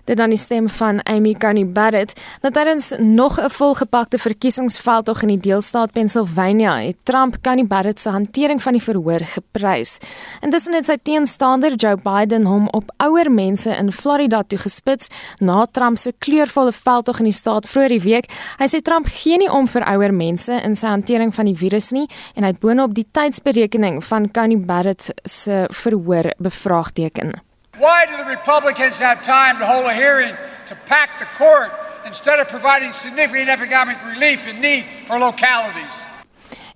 [0.04, 2.20] Dit dan die stem van Amy Coney Barrett.
[2.40, 6.76] Natuurlik nog 'n volgepakte verkiesingsveldtog in die deelstaat Pennsylvania.
[6.76, 9.98] Het Trump Coney Barrett se hantering van die verhoor geprys.
[10.40, 15.98] Intussen het sy teenstander Joe Biden hom op ouer mense in Florida toegespits na Trump
[15.98, 18.32] se kleurvolle veldtog in die staat vroeër die week.
[18.58, 21.90] Hy sê Trump gee nie om vir ouer mense in sy hantering van die virus
[21.90, 27.51] nie en hy het boonop die tydsberekening van Coney Barrett se verhoor bevraagteken.
[27.82, 31.70] Why do the Republicans have time to hold a hearing to pack the court
[32.06, 35.94] instead of providing significant economic relief in need for localities?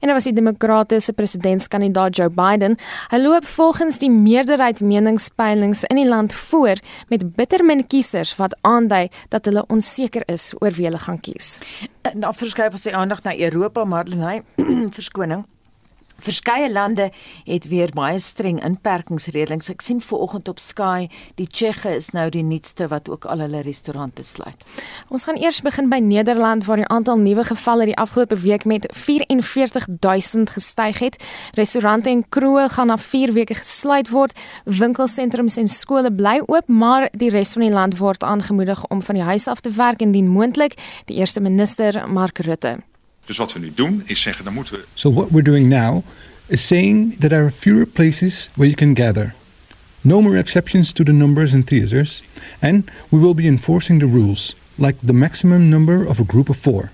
[0.01, 2.75] En dit was die demokratiese presidentskandidaat Joe Biden.
[3.15, 8.59] Hy loop volgens die meerderheid meningspeilings in die land voor met bitter min kiesers wat
[8.67, 11.61] aandui dat hulle onseker is oor wie hulle gaan kies.
[12.03, 14.43] En dan verskuif ons sy aandag na Europa, Marlenae,
[14.99, 15.47] verskoning.
[16.19, 17.11] Verskeie lande
[17.45, 19.69] het weer baie streng inperkingsreëlings.
[19.73, 23.61] Ek sien vooroggend op Sky, die Tsjegge is nou die nuutste wat ook al hulle
[23.67, 24.65] restaurante sluit.
[25.13, 28.89] Ons gaan eers begin by Nederland waar die aantal nuwe gevalle die afgelope week met
[28.93, 31.21] 44000 gestyg het.
[31.55, 34.33] Restaurante en kroë gaan na 4 weke gesluit word.
[34.65, 39.15] Winkelsentrums en skole bly oop, maar die res van die land word aangemoedig om van
[39.21, 42.79] die huis af te werk indien moontlik, die eerste minister Mark Rutte.
[43.27, 44.85] Dus wat we nu doen is zeggen, dan moeten we.
[44.95, 46.05] So what we're doing now
[46.47, 49.35] is saying that there are fewer places where you can gather.
[50.01, 52.23] No more exceptions to the numbers in theaters,
[52.59, 56.57] and we will be enforcing the rules, like the maximum number of a group of
[56.57, 56.91] four.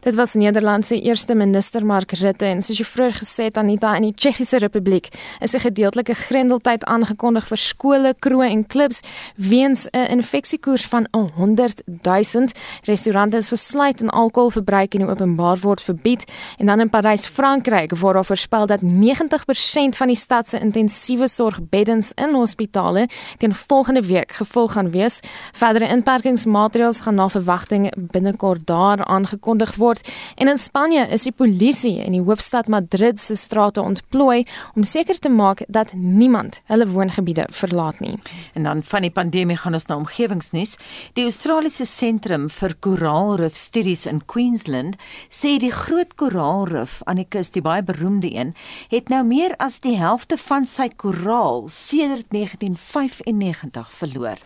[0.00, 3.94] Dit was Nederland se eerste minister Mark Rutte en soos jy vroeër gesê het Anita
[3.96, 5.08] in die Tsjechiese Republiek
[5.40, 9.00] is 'n gedeeltelike grendeltyd aangekondig vir skole, kroë en klubs
[9.36, 12.48] weens 'n infeksiekoers van 100 000.
[12.82, 16.24] Restaurante is gesluit en alkoholverbruik in die openbaar word verbied
[16.58, 21.28] en dan in Parys, Frankryk, waar daar voorspel dat 90% van die stad se intensiewe
[21.28, 25.20] sorgbeddens in hospitale teen volgende week gevul gaan wees.
[25.52, 30.02] Verdere inperkingsmaatreëls gaan na verwagting binnekort daar aangekondig aangemoedig word
[30.36, 35.18] en in Spanje is die polisie in die hoofstad Madrid se strate ontplooi om seker
[35.22, 38.16] te maak dat niemand hulle woongebiede verlaat nie.
[38.54, 40.76] En dan van die pandemie gaan ons na omgewingsnuus.
[41.18, 44.96] Die Australiese Sentrum vir Koraalrif Studies in Queensland
[45.30, 48.54] sê die groot koraalrif aan die kus, die baie beroemde een,
[48.92, 54.40] het nou meer as die helfte van sy koraal sedert 1995 verloor.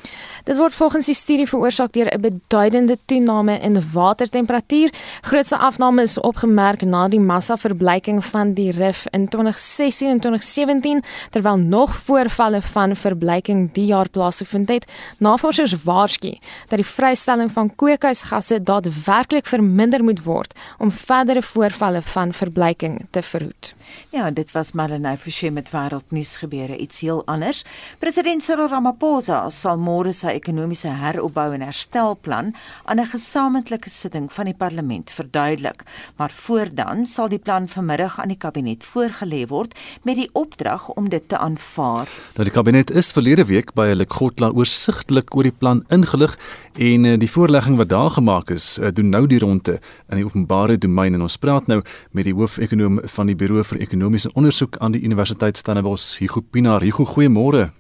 [0.45, 4.91] Dit word volgens die studie veroorsaak deur 'n beduidende toename in watertemperatuur.
[5.31, 11.61] Grootste afname is opgemerk na die massa-verbleiking van die rif in 2016 en 2017, terwyl
[11.63, 14.89] nog voorvalle van verbleiking die jaar plaasgevind het.
[15.23, 16.33] Navorsers waarsku
[16.67, 23.23] dat die vrystelling van kweekhuisgasse daadwerklik verminder moet word om verdere voorvalle van verbleiking te
[23.23, 23.75] verhoed.
[24.11, 27.65] Ja, dit was Marlenae Forsie met wêreldnuus gebeure iets heel anders.
[27.99, 34.45] President Cyril Ramaphosa sal môre sy ekonomiese heropbou en herstelplan aan 'n gesamentlike sitting van
[34.45, 35.83] die parlement verduidelik.
[36.17, 41.09] Maar voordan sal die plan vanmiddag aan die kabinet voorgelê word met die opdrag om
[41.09, 42.09] dit te aanvaar.
[42.35, 46.39] Nou die kabinet is verlede week by 'n Lekgotla oorsigtelik oor die plan ingelig
[46.75, 50.25] en eh, die voorlegging wat daar gemaak is, eh, doen nou die ronde in die
[50.25, 54.77] openbare domein en ons praat nou met die hoofekonoom van die Buro vir Ekonomiese Onderzoek
[54.79, 56.85] aan die Universiteit Stellenbosch, Hugo Pinaar.
[56.85, 57.71] Hugo, goeiemôre.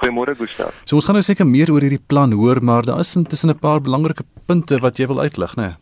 [0.00, 0.72] Goeiemôre Gustaf.
[0.84, 3.58] So ons gaan nou seker meer oor hierdie plan hoor, maar daar is intussen 'n
[3.58, 5.62] paar belangrike punte wat jy wil uitlig, né?
[5.62, 5.76] Nee?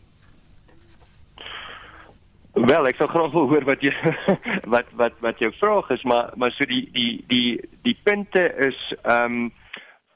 [2.67, 3.93] Wel, ek sou graag wil hoor wat jy
[4.73, 8.77] wat wat wat jou vraag is, maar maar so die die die die punte is
[9.03, 9.51] ehm um,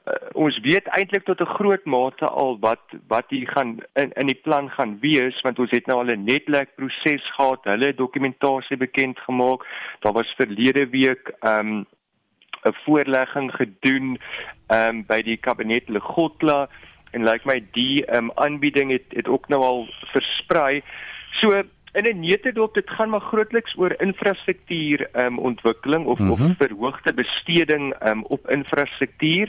[0.06, 4.26] uh, ons weet eintlik tot 'n groot mate al wat wat hier gaan in in
[4.26, 8.76] die plan gaan wees want ons het nou al 'n netwerk proses gehad, hulle dokumentasie
[8.76, 9.66] bekend gemaak.
[10.00, 11.86] Daar was verlede week ehm um,
[12.64, 14.18] 'n voorlegging gedoen
[14.66, 16.68] ehm um, by die kabinet Legotla
[17.10, 20.82] en lyk like my die ehm um, aanbieding het het ook nou al versprei.
[21.40, 21.62] So
[21.96, 26.32] in 'n neutedop dit gaan maar grootliks oor infrastruktuur ehm um, ontwikkeling of mm -hmm.
[26.32, 26.52] of mhm.
[26.58, 29.48] verhoogde besteding ehm um, op infrastruktuur.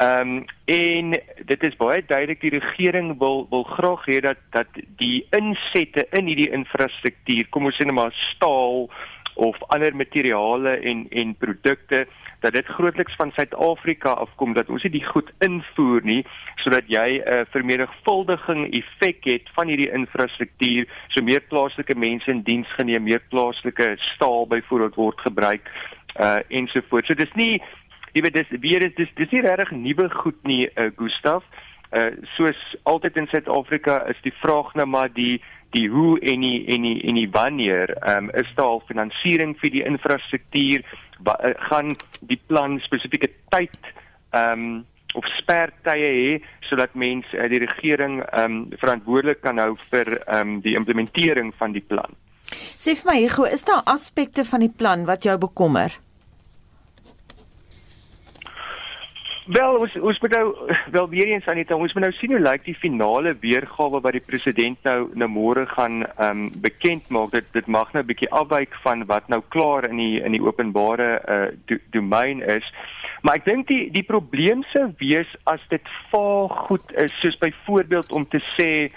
[0.00, 1.10] Ehm um, en
[1.44, 6.30] dit is baie duidelik die regering wil wil graag hê dat dat die insette in
[6.30, 8.86] hierdie infrastruktuur, kom ons sê net maar staal
[9.34, 12.06] of ander materiale en en produkte
[12.40, 16.24] dat dit grootliks van Suid-Afrika afkom dat ons dit goed invoer nie
[16.64, 22.42] sodat jy 'n uh, vermenigvuldiging effek het van hierdie infrastruktuur so meer plaaslike mense in
[22.42, 25.68] diens geneem meer plaaslike staal byvoorbeeld word gebruik
[26.16, 27.62] uh ensovoorts so dis nie
[28.14, 31.46] jy weet dis weer is dis dis nie regtig nuwe goed nie uh, Gustaf
[31.90, 35.40] uh soos altyd in Suid-Afrika is die vraag nou maar die
[35.74, 39.70] die hoe en die en die en die wanneer um, is daar al finansiering vir
[39.70, 41.34] die infrastruktuur uh,
[41.70, 43.78] gaan die plan spesifieke tyd
[44.30, 44.86] ehm um,
[45.18, 46.34] of spertye hê
[46.68, 51.54] sodat mense uh, die regering ehm um, verantwoordelik kan hou vir ehm um, die implementering
[51.58, 52.14] van die plan.
[52.78, 55.94] Sê vir my, Hugo, is daar aspekte van die plan wat jou bekommer?
[59.50, 62.42] Wel, ons ons moet nou wel weer eens aan dit ons moet nou sien hoe
[62.42, 67.32] lyk die finale weergawe wat die president nou nou môre gaan ehm um, bekend maak.
[67.34, 70.42] Dit dit mag nou 'n bietjie afwyk van wat nou klaar in die in die
[70.42, 72.66] openbare uh do, domein is.
[73.22, 78.12] Maar ek dink die die probleem sou wees as dit vaag goed is soos byvoorbeeld
[78.12, 78.90] om te sê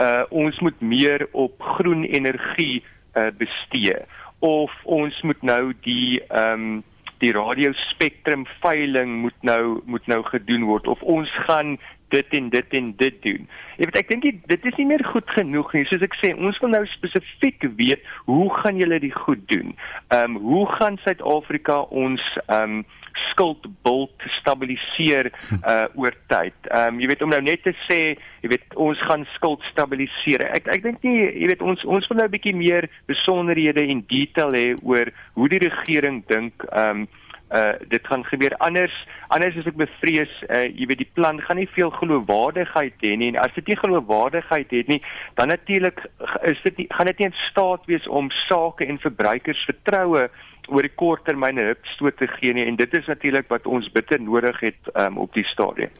[0.00, 2.80] uh ons moet meer op groen energie
[3.14, 3.98] uh bestee
[4.38, 6.82] of ons moet nou die ehm um,
[7.22, 11.76] die radiospektrum veiling moet nou moet nou gedoen word of ons gaan
[12.08, 13.48] dit en dit en dit doen.
[13.76, 15.84] Jy weet ek dink dit is nie meer goed genoeg nie.
[15.90, 19.74] Soos ek sê, ons wil nou spesifiek weet hoe gaan julle dit goed doen?
[20.14, 22.86] Ehm um, hoe gaan Suid-Afrika ons ehm um,
[23.30, 26.56] skuldbult stabiliseer uh oor tyd.
[26.70, 28.00] Ehm um, jy weet om nou net te sê,
[28.42, 30.46] jy weet ons gaan skuld stabiliseer.
[30.56, 34.04] Ek ek dink nie, jy weet ons ons wil nou 'n bietjie meer besonderhede en
[34.08, 37.08] detail hê oor hoe die regering dink ehm um,
[37.50, 38.92] uh dit gaan gebeur anders
[39.28, 43.30] anders as ek bevrees uh jy weet die plan gaan nie veel geloofwaardigheid hê nie
[43.32, 45.00] en as dit nie geloofwaardigheid het nie
[45.40, 46.02] dan natuurlik
[46.50, 50.28] is dit nie gaan dit nie in staat wees om sake en verbruikers vertroue
[50.68, 54.60] oor die korttermyn hupstoot te gee nie en dit is natuurlik wat ons bitter nodig
[54.60, 55.90] het um, op die stadium.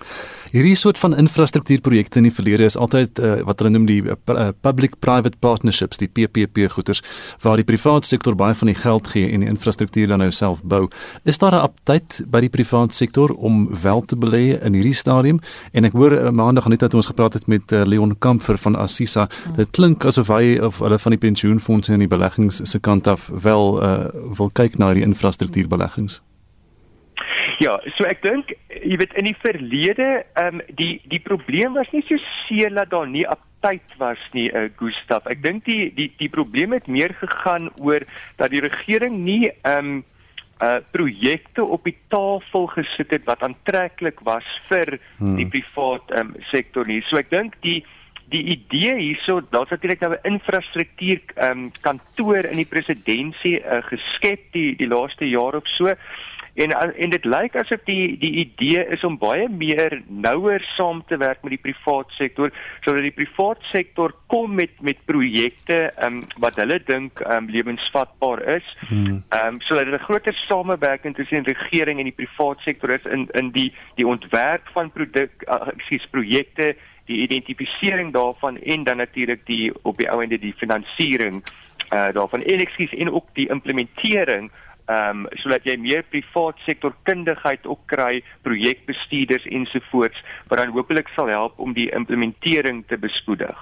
[0.52, 4.16] Hierdie soort van infrastruktuurprojekte in die verlede is altyd uh, wat hulle noem die uh,
[4.28, 7.02] uh public-private partnerships, die PPP goeders
[7.42, 10.62] waar die private sektor baie van die geld gee en die infrastruktuur dan nou self
[10.62, 10.88] bou.
[11.24, 15.40] Is daar 'n aptyd by die private sektor om wel te belê in hierdie stadium?
[15.72, 18.76] En ek hoor uh, maandag net dat ons gepraat het met uh, Leon Kamfer van
[18.76, 19.28] Assisa.
[19.56, 23.28] Dit klink asof hy of hulle van die pensioenfonde en die beleggings se kant af
[23.28, 26.20] wel uh, wil kyk na die infrastruktuurbeleggings?
[27.58, 31.90] Ja, so ek dink jy weet in die verlede, ehm um, die die probleem was
[31.94, 33.26] nie so seer dat daar nie
[33.64, 35.26] tyd was nie, uh, Gustaf.
[35.26, 38.06] Ek dink die die die probleem het meer gegaan oor
[38.38, 40.04] dat die regering nie ehm um,
[40.58, 45.36] uh projekte op die tafel gesit het wat aantreklik was vir hmm.
[45.38, 46.98] die privaat um, sektor nie.
[47.06, 47.84] So ek dink die
[48.28, 54.52] die idee hierso, daar's natuurlik nou 'n infrastruktuur um, kantoor in die presidentskap uh, geskep
[54.52, 55.94] die die laaste jaar of so.
[56.58, 61.16] En en dit lyk asof die die idee is om baie meer nouer saam te
[61.16, 62.50] werk met die privaat sektor
[62.82, 68.74] sodat die privaat sektor kom met met projekte um, wat hulle dink um, lewensvatbaar is.
[68.88, 69.22] Hmm.
[69.28, 73.06] Ehm um, sodat dit 'n groter samewerking tussen die regering en die privaat sektor is
[73.06, 76.74] in in die die ontwerp van produk uh, ekskuus projekte
[77.08, 81.42] die identifisering daarvan en dan natuurlik die op die ou ende die finansiering
[81.88, 84.50] uh daarvan en ekskuus en ook die implementering
[84.88, 91.10] ehm um, sodat jy meer privaat sektor kundigheid ook kry, projekbestuurders ensovoorts wat dan hopelik
[91.12, 93.56] sal help om die implementering te bespoedig.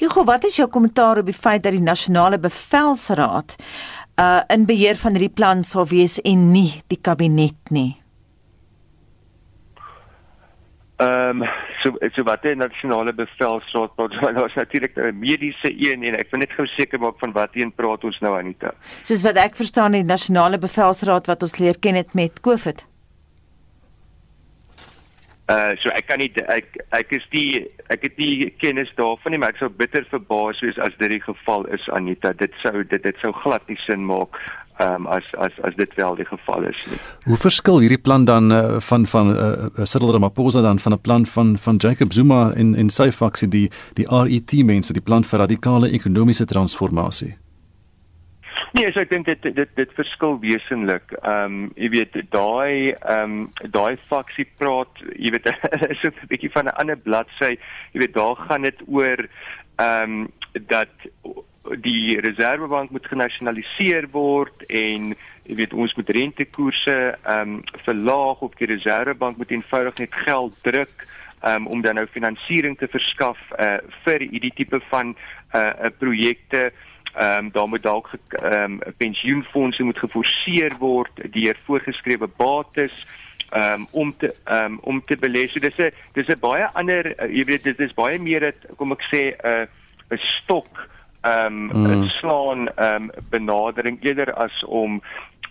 [0.00, 3.56] Hugo, wat is jou kommentaar op die feit dat die nasionale bevelsraad
[4.20, 7.92] uh in beheer van hierdie plan sal wees en nie die kabinet nie?
[10.96, 11.48] Ehm um,
[11.84, 16.40] so so wat die nasionale bevelsraad praat, daar's natuurlik 'n mediese een en ek wil
[16.40, 18.72] net gou seker maak van wat een praat ons nou Anita.
[19.02, 22.93] Soos wat ek verstaan die nasionale bevelsraad wat ons leer ken het met COVID.
[25.44, 29.40] Uh so ek kan nie ek ek is die ek het nie kennis daarvan nie
[29.42, 32.32] maar ek sou bitter verbaas wees as dit die geval is Anita.
[32.32, 34.40] Dit sou dit dit sou glad nie sin maak
[34.80, 36.98] ehm um, as as as dit wel die geval is nie.
[37.28, 41.26] Hoe verskil hierdie plan dan uh, van van uh, Cyril Ramaphosa dan van 'n plan
[41.26, 45.38] van van Jacob Zuma en en sy faksie die die RET mense die plan vir
[45.38, 47.36] radikale ekonomiese transformasie?
[48.74, 51.12] Nee, so ek dink dit dit dit verskil wesenlik.
[51.22, 55.46] Ehm um, jy weet daai ehm um, daai faksie praat, jy weet
[55.94, 57.54] is 'n bietjie van 'n ander bladsy.
[57.92, 59.20] Jy weet daar gaan dit oor
[59.78, 60.32] ehm um,
[60.66, 60.90] dat
[61.86, 65.14] die reservebank moet genasionaliseer word en
[65.46, 70.58] jy weet ons moet rentekoerse ehm um, verlaag of die reservebank moet eenvoudig net geld
[70.66, 71.06] druk
[71.46, 75.16] um, om dan nou finansiering te verskaf uh, vir hierdie tipe van 'n
[75.54, 76.72] uh, uh, projekte
[77.14, 83.06] ehm um, daar moet dalk ehm um, pensioenfonde moet geforseer word deur voorgeskrewe bates
[83.54, 85.48] um, om te um, om te belê.
[85.48, 88.66] So dis 'n dis 'n baie ander uh, jy weet dit is baie meer dit
[88.76, 89.66] kom ek sê 'n uh,
[90.10, 90.88] 'n stok
[91.22, 92.08] ehm um, mm.
[92.08, 95.02] slaan ehm um, benadering eerder as om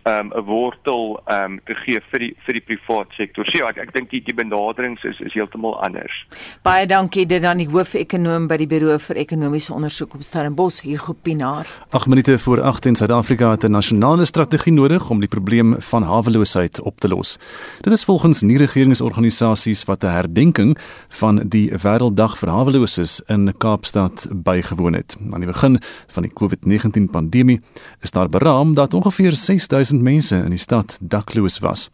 [0.03, 3.45] um, 'n wortel um, te gee vir die vir die privaat sektor.
[3.45, 6.25] So ja, ek, ek dink die die benaderings is is heeltemal anders.
[6.63, 11.13] Baie dankie dit aan die hoofekonoom by die Buro vir Ekonomiese Onderzoek op Stellenbosch, Hugo
[11.13, 11.67] Pinaar.
[11.91, 16.03] 8 minute voor 8 in Suid-Afrika het 'n nasionale strategie nodig om die probleem van
[16.03, 17.37] haweloosheid op te los.
[17.81, 20.77] Dit is volgens nie regeringsorganisasies wat 'n herdenking
[21.07, 25.15] van die Wêrelddag vir Haweloses in Kaapstad bygewoon het.
[25.31, 27.61] Aan die begin van die COVID-19 pandemie
[28.01, 31.89] is daar beraam dat ongeveer 6000 1000 mense in die stad dakloos was.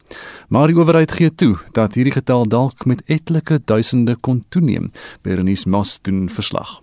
[0.48, 4.92] Maar die owerheid gee toe dat hierdie getal dalk met etlike duisende kon toeneem.
[5.22, 6.80] Berenice Mas doen verslag.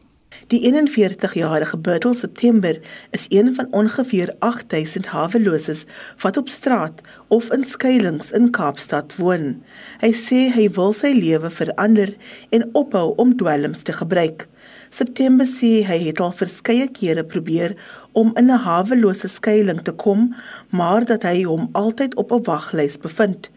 [0.46, 2.76] Die 41-jarige Bertel September
[3.10, 5.84] is een van ongeveer 8000 haweloses
[6.22, 9.64] wat op straat of in skuilings in Kaapstad woon.
[10.04, 12.12] Hy sê hy wil sy lewe verander
[12.50, 14.46] en ophou om dwelms te gebruik.
[14.90, 17.74] September sê hy het al verskeie kere probeer
[18.16, 20.34] om in 'n hawelose skuilings te kom,
[20.70, 23.50] maar dat hy hom altyd op 'n waglys bevind.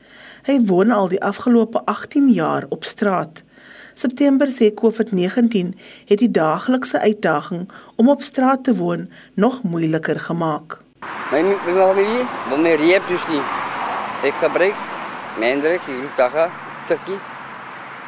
[0.44, 3.44] Hy woon al die afgelope 18 jaar op straat.
[3.94, 10.78] September sê COVID-19 het die daaglikse uitdaging om op straat te woon nog moeiliker gemaak.
[11.32, 12.26] My familie,
[12.64, 13.44] my reep dus nie.
[14.24, 14.76] Ek gebruik
[15.38, 16.50] mendrik hier daga
[16.86, 17.20] tikkie.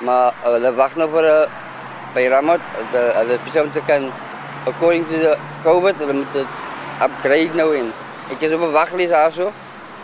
[0.02, 1.50] Maar hulle wag nou vir 'n
[2.14, 4.12] by Ramat, the the persoon te kan
[4.66, 6.48] according to the COVID, hulle moet dit
[7.02, 7.92] upgrade nou in.
[8.32, 9.52] Ek is op 'n waglys daarso.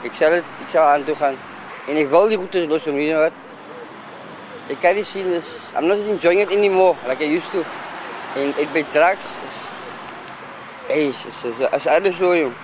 [0.03, 1.37] Ek sal dit ek sal aan toe gaan.
[1.87, 3.33] En ek wil die goeie los om hier wat.
[4.69, 5.45] Ek kan nie sien is
[5.75, 7.63] I'm not enjoying it anymore like I used to.
[8.35, 9.27] En ek by drugs.
[10.87, 11.13] Hey,
[11.71, 12.55] as alles so jong.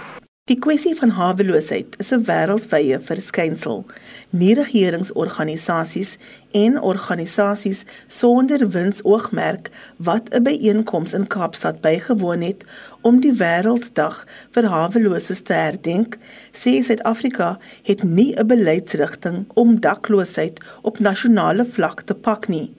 [0.52, 3.86] Die kwessie van haweloosheid is 'n wêreldwye verskynsel.
[4.30, 6.18] Nie regeringsorganisasies
[6.52, 12.66] en organisasies sonder winsoogmerk wat 'n byeenkoms in Kaapstad bygewoon het
[13.02, 16.18] om die wêrelddag vir haweloses te herdenk,
[16.52, 22.74] sê Suid-Afrika het nie 'n beleidsrigting om dakloosheid op nasionale vlak te pak nie.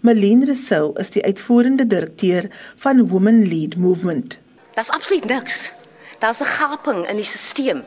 [0.00, 4.38] Malene Rousseau is die uitvoerende direkteur van Women Lead Movement.
[4.74, 5.77] Dit's absoluut niks.
[6.18, 7.82] Daar's 'n gaping in die stelsel.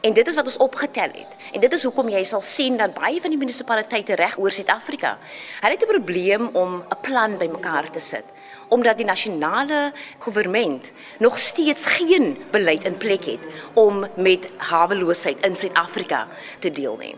[0.00, 1.32] En dit is wat ons opgetel het.
[1.52, 5.18] En dit is hoekom jy sal sien dat baie van die munisipaliteite reg oor Suid-Afrika,
[5.60, 8.24] hulle het 'n probleem om 'n plan bymekaar te sit
[8.68, 9.92] omdat die nasionale
[10.24, 10.80] regering
[11.18, 13.40] nog steeds geen beleid in plek het
[13.72, 16.26] om met haweloosheid in Suid-Afrika
[16.58, 17.16] te deel nie.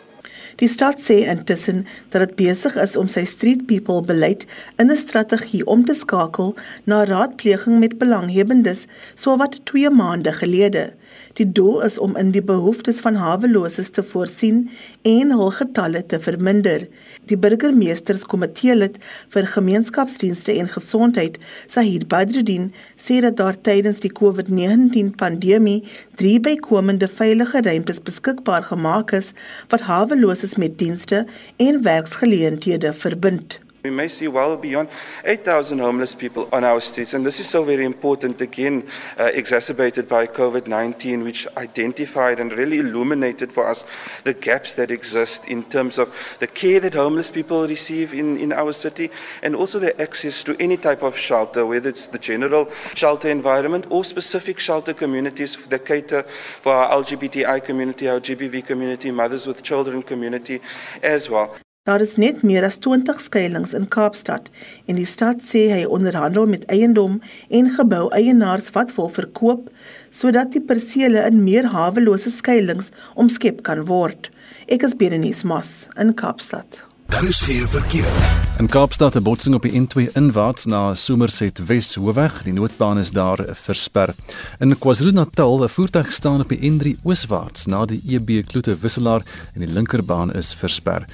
[0.56, 4.46] Die stad sê intussen dat dit besig is om sy street people beleid
[4.80, 6.54] in 'n strategie om te skakel
[6.84, 10.92] na raadpleging met belanghebbendes sowat 2 maande gelede.
[11.36, 14.62] Die doel is om in die behoeftes van haweloses te voorsien
[15.04, 16.86] en hul getalle te verminder.
[17.28, 18.96] Die burgemeesterskomitee lid
[19.34, 21.36] vir gemeenskapsdienste en gesondheid,
[21.68, 25.82] Sahid Badruddin, sê dat daar tydens die COVID-19 pandemie
[26.16, 29.34] drie bykomende veilige ruimtes beskikbaar gemaak is
[29.68, 31.26] wat haweloses met dienste
[31.60, 33.60] en werksgeleenthede verbind.
[33.86, 34.88] We may see well beyond
[35.24, 40.08] 8,000 homeless people on our streets, and this is so very important again, uh, exacerbated
[40.08, 43.84] by COVID 19, which identified and really illuminated for us
[44.24, 48.52] the gaps that exist in terms of the care that homeless people receive in, in
[48.52, 49.08] our city
[49.44, 53.86] and also their access to any type of shelter, whether it's the general shelter environment
[53.88, 59.62] or specific shelter communities that cater for our LGBTI community, our GBV community, mothers with
[59.62, 60.60] children community
[61.04, 61.56] as well.
[61.86, 64.48] Daar is net meer as 20 skuilings in Kaapstad
[64.90, 67.20] en die stad sê hy onderhandel met eiendom
[67.58, 69.68] en gebou eienaars wat wil verkoop
[70.10, 74.32] sodat die persele in meer hawelose skuilings omskep kan word.
[74.66, 76.82] Ek is Berenice Moss in Kaapstad.
[77.06, 78.10] Daar is geen verkeer.
[78.58, 82.42] In Kaapstad 'n botsing op die N2 inwaarts na Somerset Wes Hoofweg.
[82.42, 84.14] Die noodbaan is daar versper.
[84.58, 89.22] In KwaZulu-Natal 'n voertuig staan op die N3 ooswaarts na die EB Kloete wisselaar
[89.54, 91.06] en die linkerbaan is versper.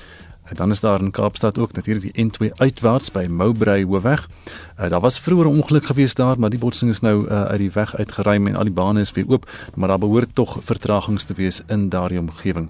[0.43, 4.29] En dan is daar in Kaapstad ook natuurlik die N2 uitwaarts by Mowbray Hoofweg.
[4.81, 7.59] Uh, daar was vroeër 'n ongeluk gewees daar, maar die botsing is nou uh, uit
[7.59, 11.25] die weg uitgeruim en al die bane is weer oop, maar daar behoort tog vertragings
[11.25, 12.69] te wees in daardie omgewing.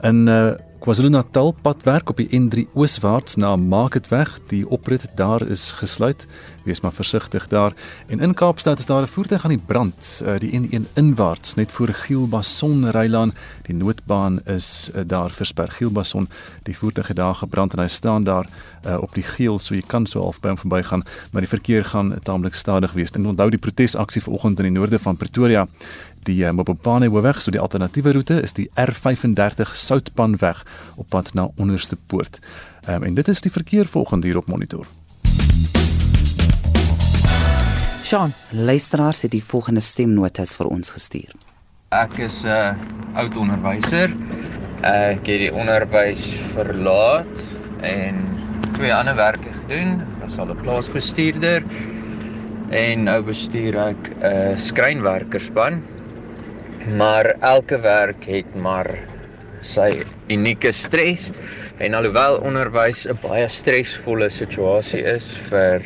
[0.00, 6.24] In uh, KwaZulu-Natal padwerk op die N3 ooswaarts na Marketweg, die oprit daar is gesluit.
[6.64, 7.74] Wees maar versigtig daar.
[8.06, 11.72] En in Kaapstad is daar 'n voertuig aan die brand, uh, die N1 inwaarts net
[11.72, 13.32] voor Gielbason Rylaan.
[13.62, 15.70] Die noodbaan is uh, daar versper.
[15.70, 16.28] Gielbason,
[16.62, 18.48] die voertuig het daar gebrand en hy staan daar
[18.86, 21.84] uh, op die geel, so jy kan so half by hom verbygaan, maar die verkeer
[21.84, 23.10] gaan taamlik stadig wees.
[23.10, 25.66] En onthou die protesaksie vanoggend in die noorde van Pretoria
[26.28, 30.58] Die uh, Mopopane hoofweg, so die alternatiewe roete is die R35 Soutpanweg
[31.00, 32.36] op pad na Onderste Poort.
[32.84, 34.84] Um, en dit is die verkeer volgende hier op monitor.
[38.04, 41.32] Sean, luisteraars het die volgende stemnotas vir ons gestuur.
[41.96, 42.74] Ek is 'n uh,
[43.22, 44.12] oud onderwyser.
[44.82, 46.20] Ek het die onderwys
[46.52, 47.32] verlaat
[47.80, 48.20] en
[48.76, 50.00] twee ander werke gedoen.
[50.00, 51.64] Ek was al 'n plaasbestuurder
[52.70, 55.80] en nou bestuur ek 'n uh, skrynwerkerspan
[56.86, 58.88] maar elke werk het maar
[59.60, 61.30] sy unieke stres.
[61.80, 65.84] En alhoewel onderwys 'n baie stresvolle situasie is vir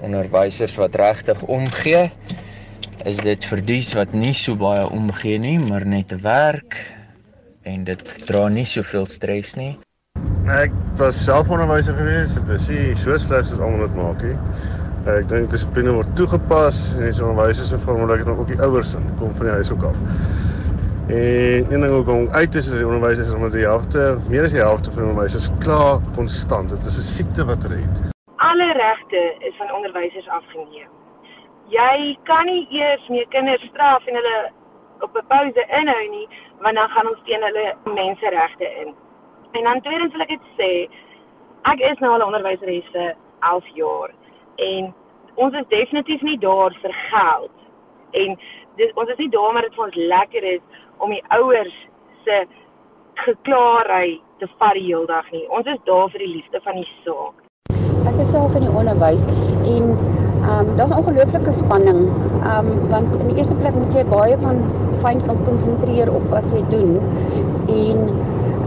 [0.00, 2.10] onderwysers wat regtig omgee
[3.04, 6.76] is dit vir dies wat nie so baie omgee nie maar net werk.
[7.62, 9.78] En dit dra nie soveel stres nie.
[10.48, 14.36] Ek was selfonderwyser gewees dit is nie so sleg soos almal dit maak nie
[15.08, 19.06] Ek dink dissipline word toegepas en die onderwysers se verantwoordelikheid dan ook die ouers in
[19.16, 19.96] kom van die huis ook af.
[21.08, 24.44] En een ding ook om uit te sê dat die onderwysers omdat die helfte, meer
[24.44, 26.74] as die helfte van die onderwysers klaar konstant.
[26.74, 28.02] Dit is 'n siekte wat hulle het.
[28.50, 30.90] Alle regte is van onderwysers afgeneem.
[31.72, 34.52] Jy kan nie eers meer kinders straf en hulle
[35.00, 36.28] op 'n pouse inhou nie,
[36.60, 38.94] want dan gaan ons teen hulle menseregte in.
[39.52, 40.70] En dan tweedens wil ek dit sê,
[41.62, 44.17] ek is nou al 'n onderwyser vir 11 jaar
[44.58, 44.92] en
[45.38, 47.56] ons is definitief nie daar vir geld.
[48.10, 48.38] En
[48.80, 50.62] dit ons is nie daar maar dit vir ons lekker is
[50.98, 51.76] om die ouers
[52.24, 52.38] se
[53.24, 55.44] geklaarheid te vat die hele dag nie.
[55.50, 57.44] Ons is daar vir die liefde van die saak.
[58.08, 59.26] Ek is self in die onderwys
[59.74, 59.92] en
[60.48, 62.04] ehm um, daar's ongelooflike spanning.
[62.42, 64.62] Ehm um, want in die eerste plek moet jy baie van
[65.02, 66.98] fyn kan konsentreer op wat jy doen
[67.68, 68.06] en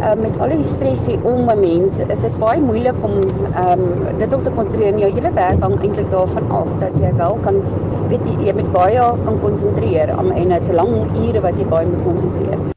[0.02, 3.16] uh, met al die stres hier om 'n mens is dit baie moeilik om
[3.54, 4.98] ehm um, dit op te konsentreer.
[4.98, 7.62] Jou hele werk hang eintlik daarvan af dat jy wel kan
[8.10, 10.94] weet jy, jy met baie kan konsentreer en dit is 'n lang
[11.24, 12.71] ure wat jy baie moet konsentreer.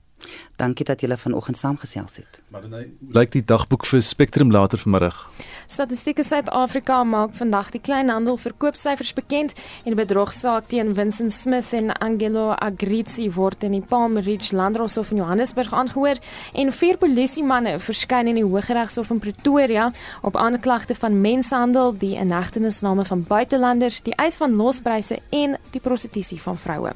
[0.65, 2.41] Dankie dat julle vanoggend saamgesels het.
[2.49, 5.19] Maar dan lyk die dagboek vir Spectrum later vanmiddag.
[5.67, 9.53] Statistieke Suid-Afrika maak vandag die kleinhandel verkoopsyfers bekend
[9.85, 15.13] en die bedrogsaak teen Vincent Smith en Angelo Agrizzi word in die Palm Ridge Landdroshof
[15.13, 16.21] in Johannesburg aangehoor
[16.53, 19.91] en vier polisiemanne verskyn in die Hooggeregshof in Pretoria
[20.23, 26.41] op aanklagte van menshandel, die inhegtenisname van buitelanders, die eis van lospryse en die prostitusie
[26.41, 26.95] van vroue.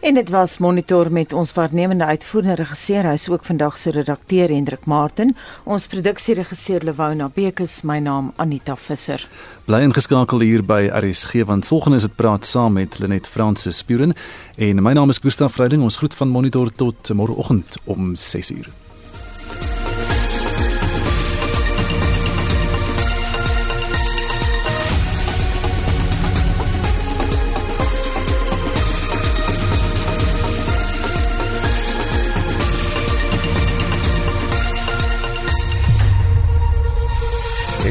[0.00, 4.48] En dit was monitor met ons waarnemende uitvoerende regisseur, hy is ook vandag se redakteur
[4.48, 9.28] Hendrik Martin, ons produksieregisseur Lewona Bekes, my naam Anita Visser.
[9.66, 14.14] Bly ingeskakel hier by RSG want volgende is dit praat saam met Lenet Fransis Spuren
[14.56, 15.82] en my naam is Gustaf Vreiding.
[15.82, 18.85] Ons groet van monitor tot môreoggend om 6uur.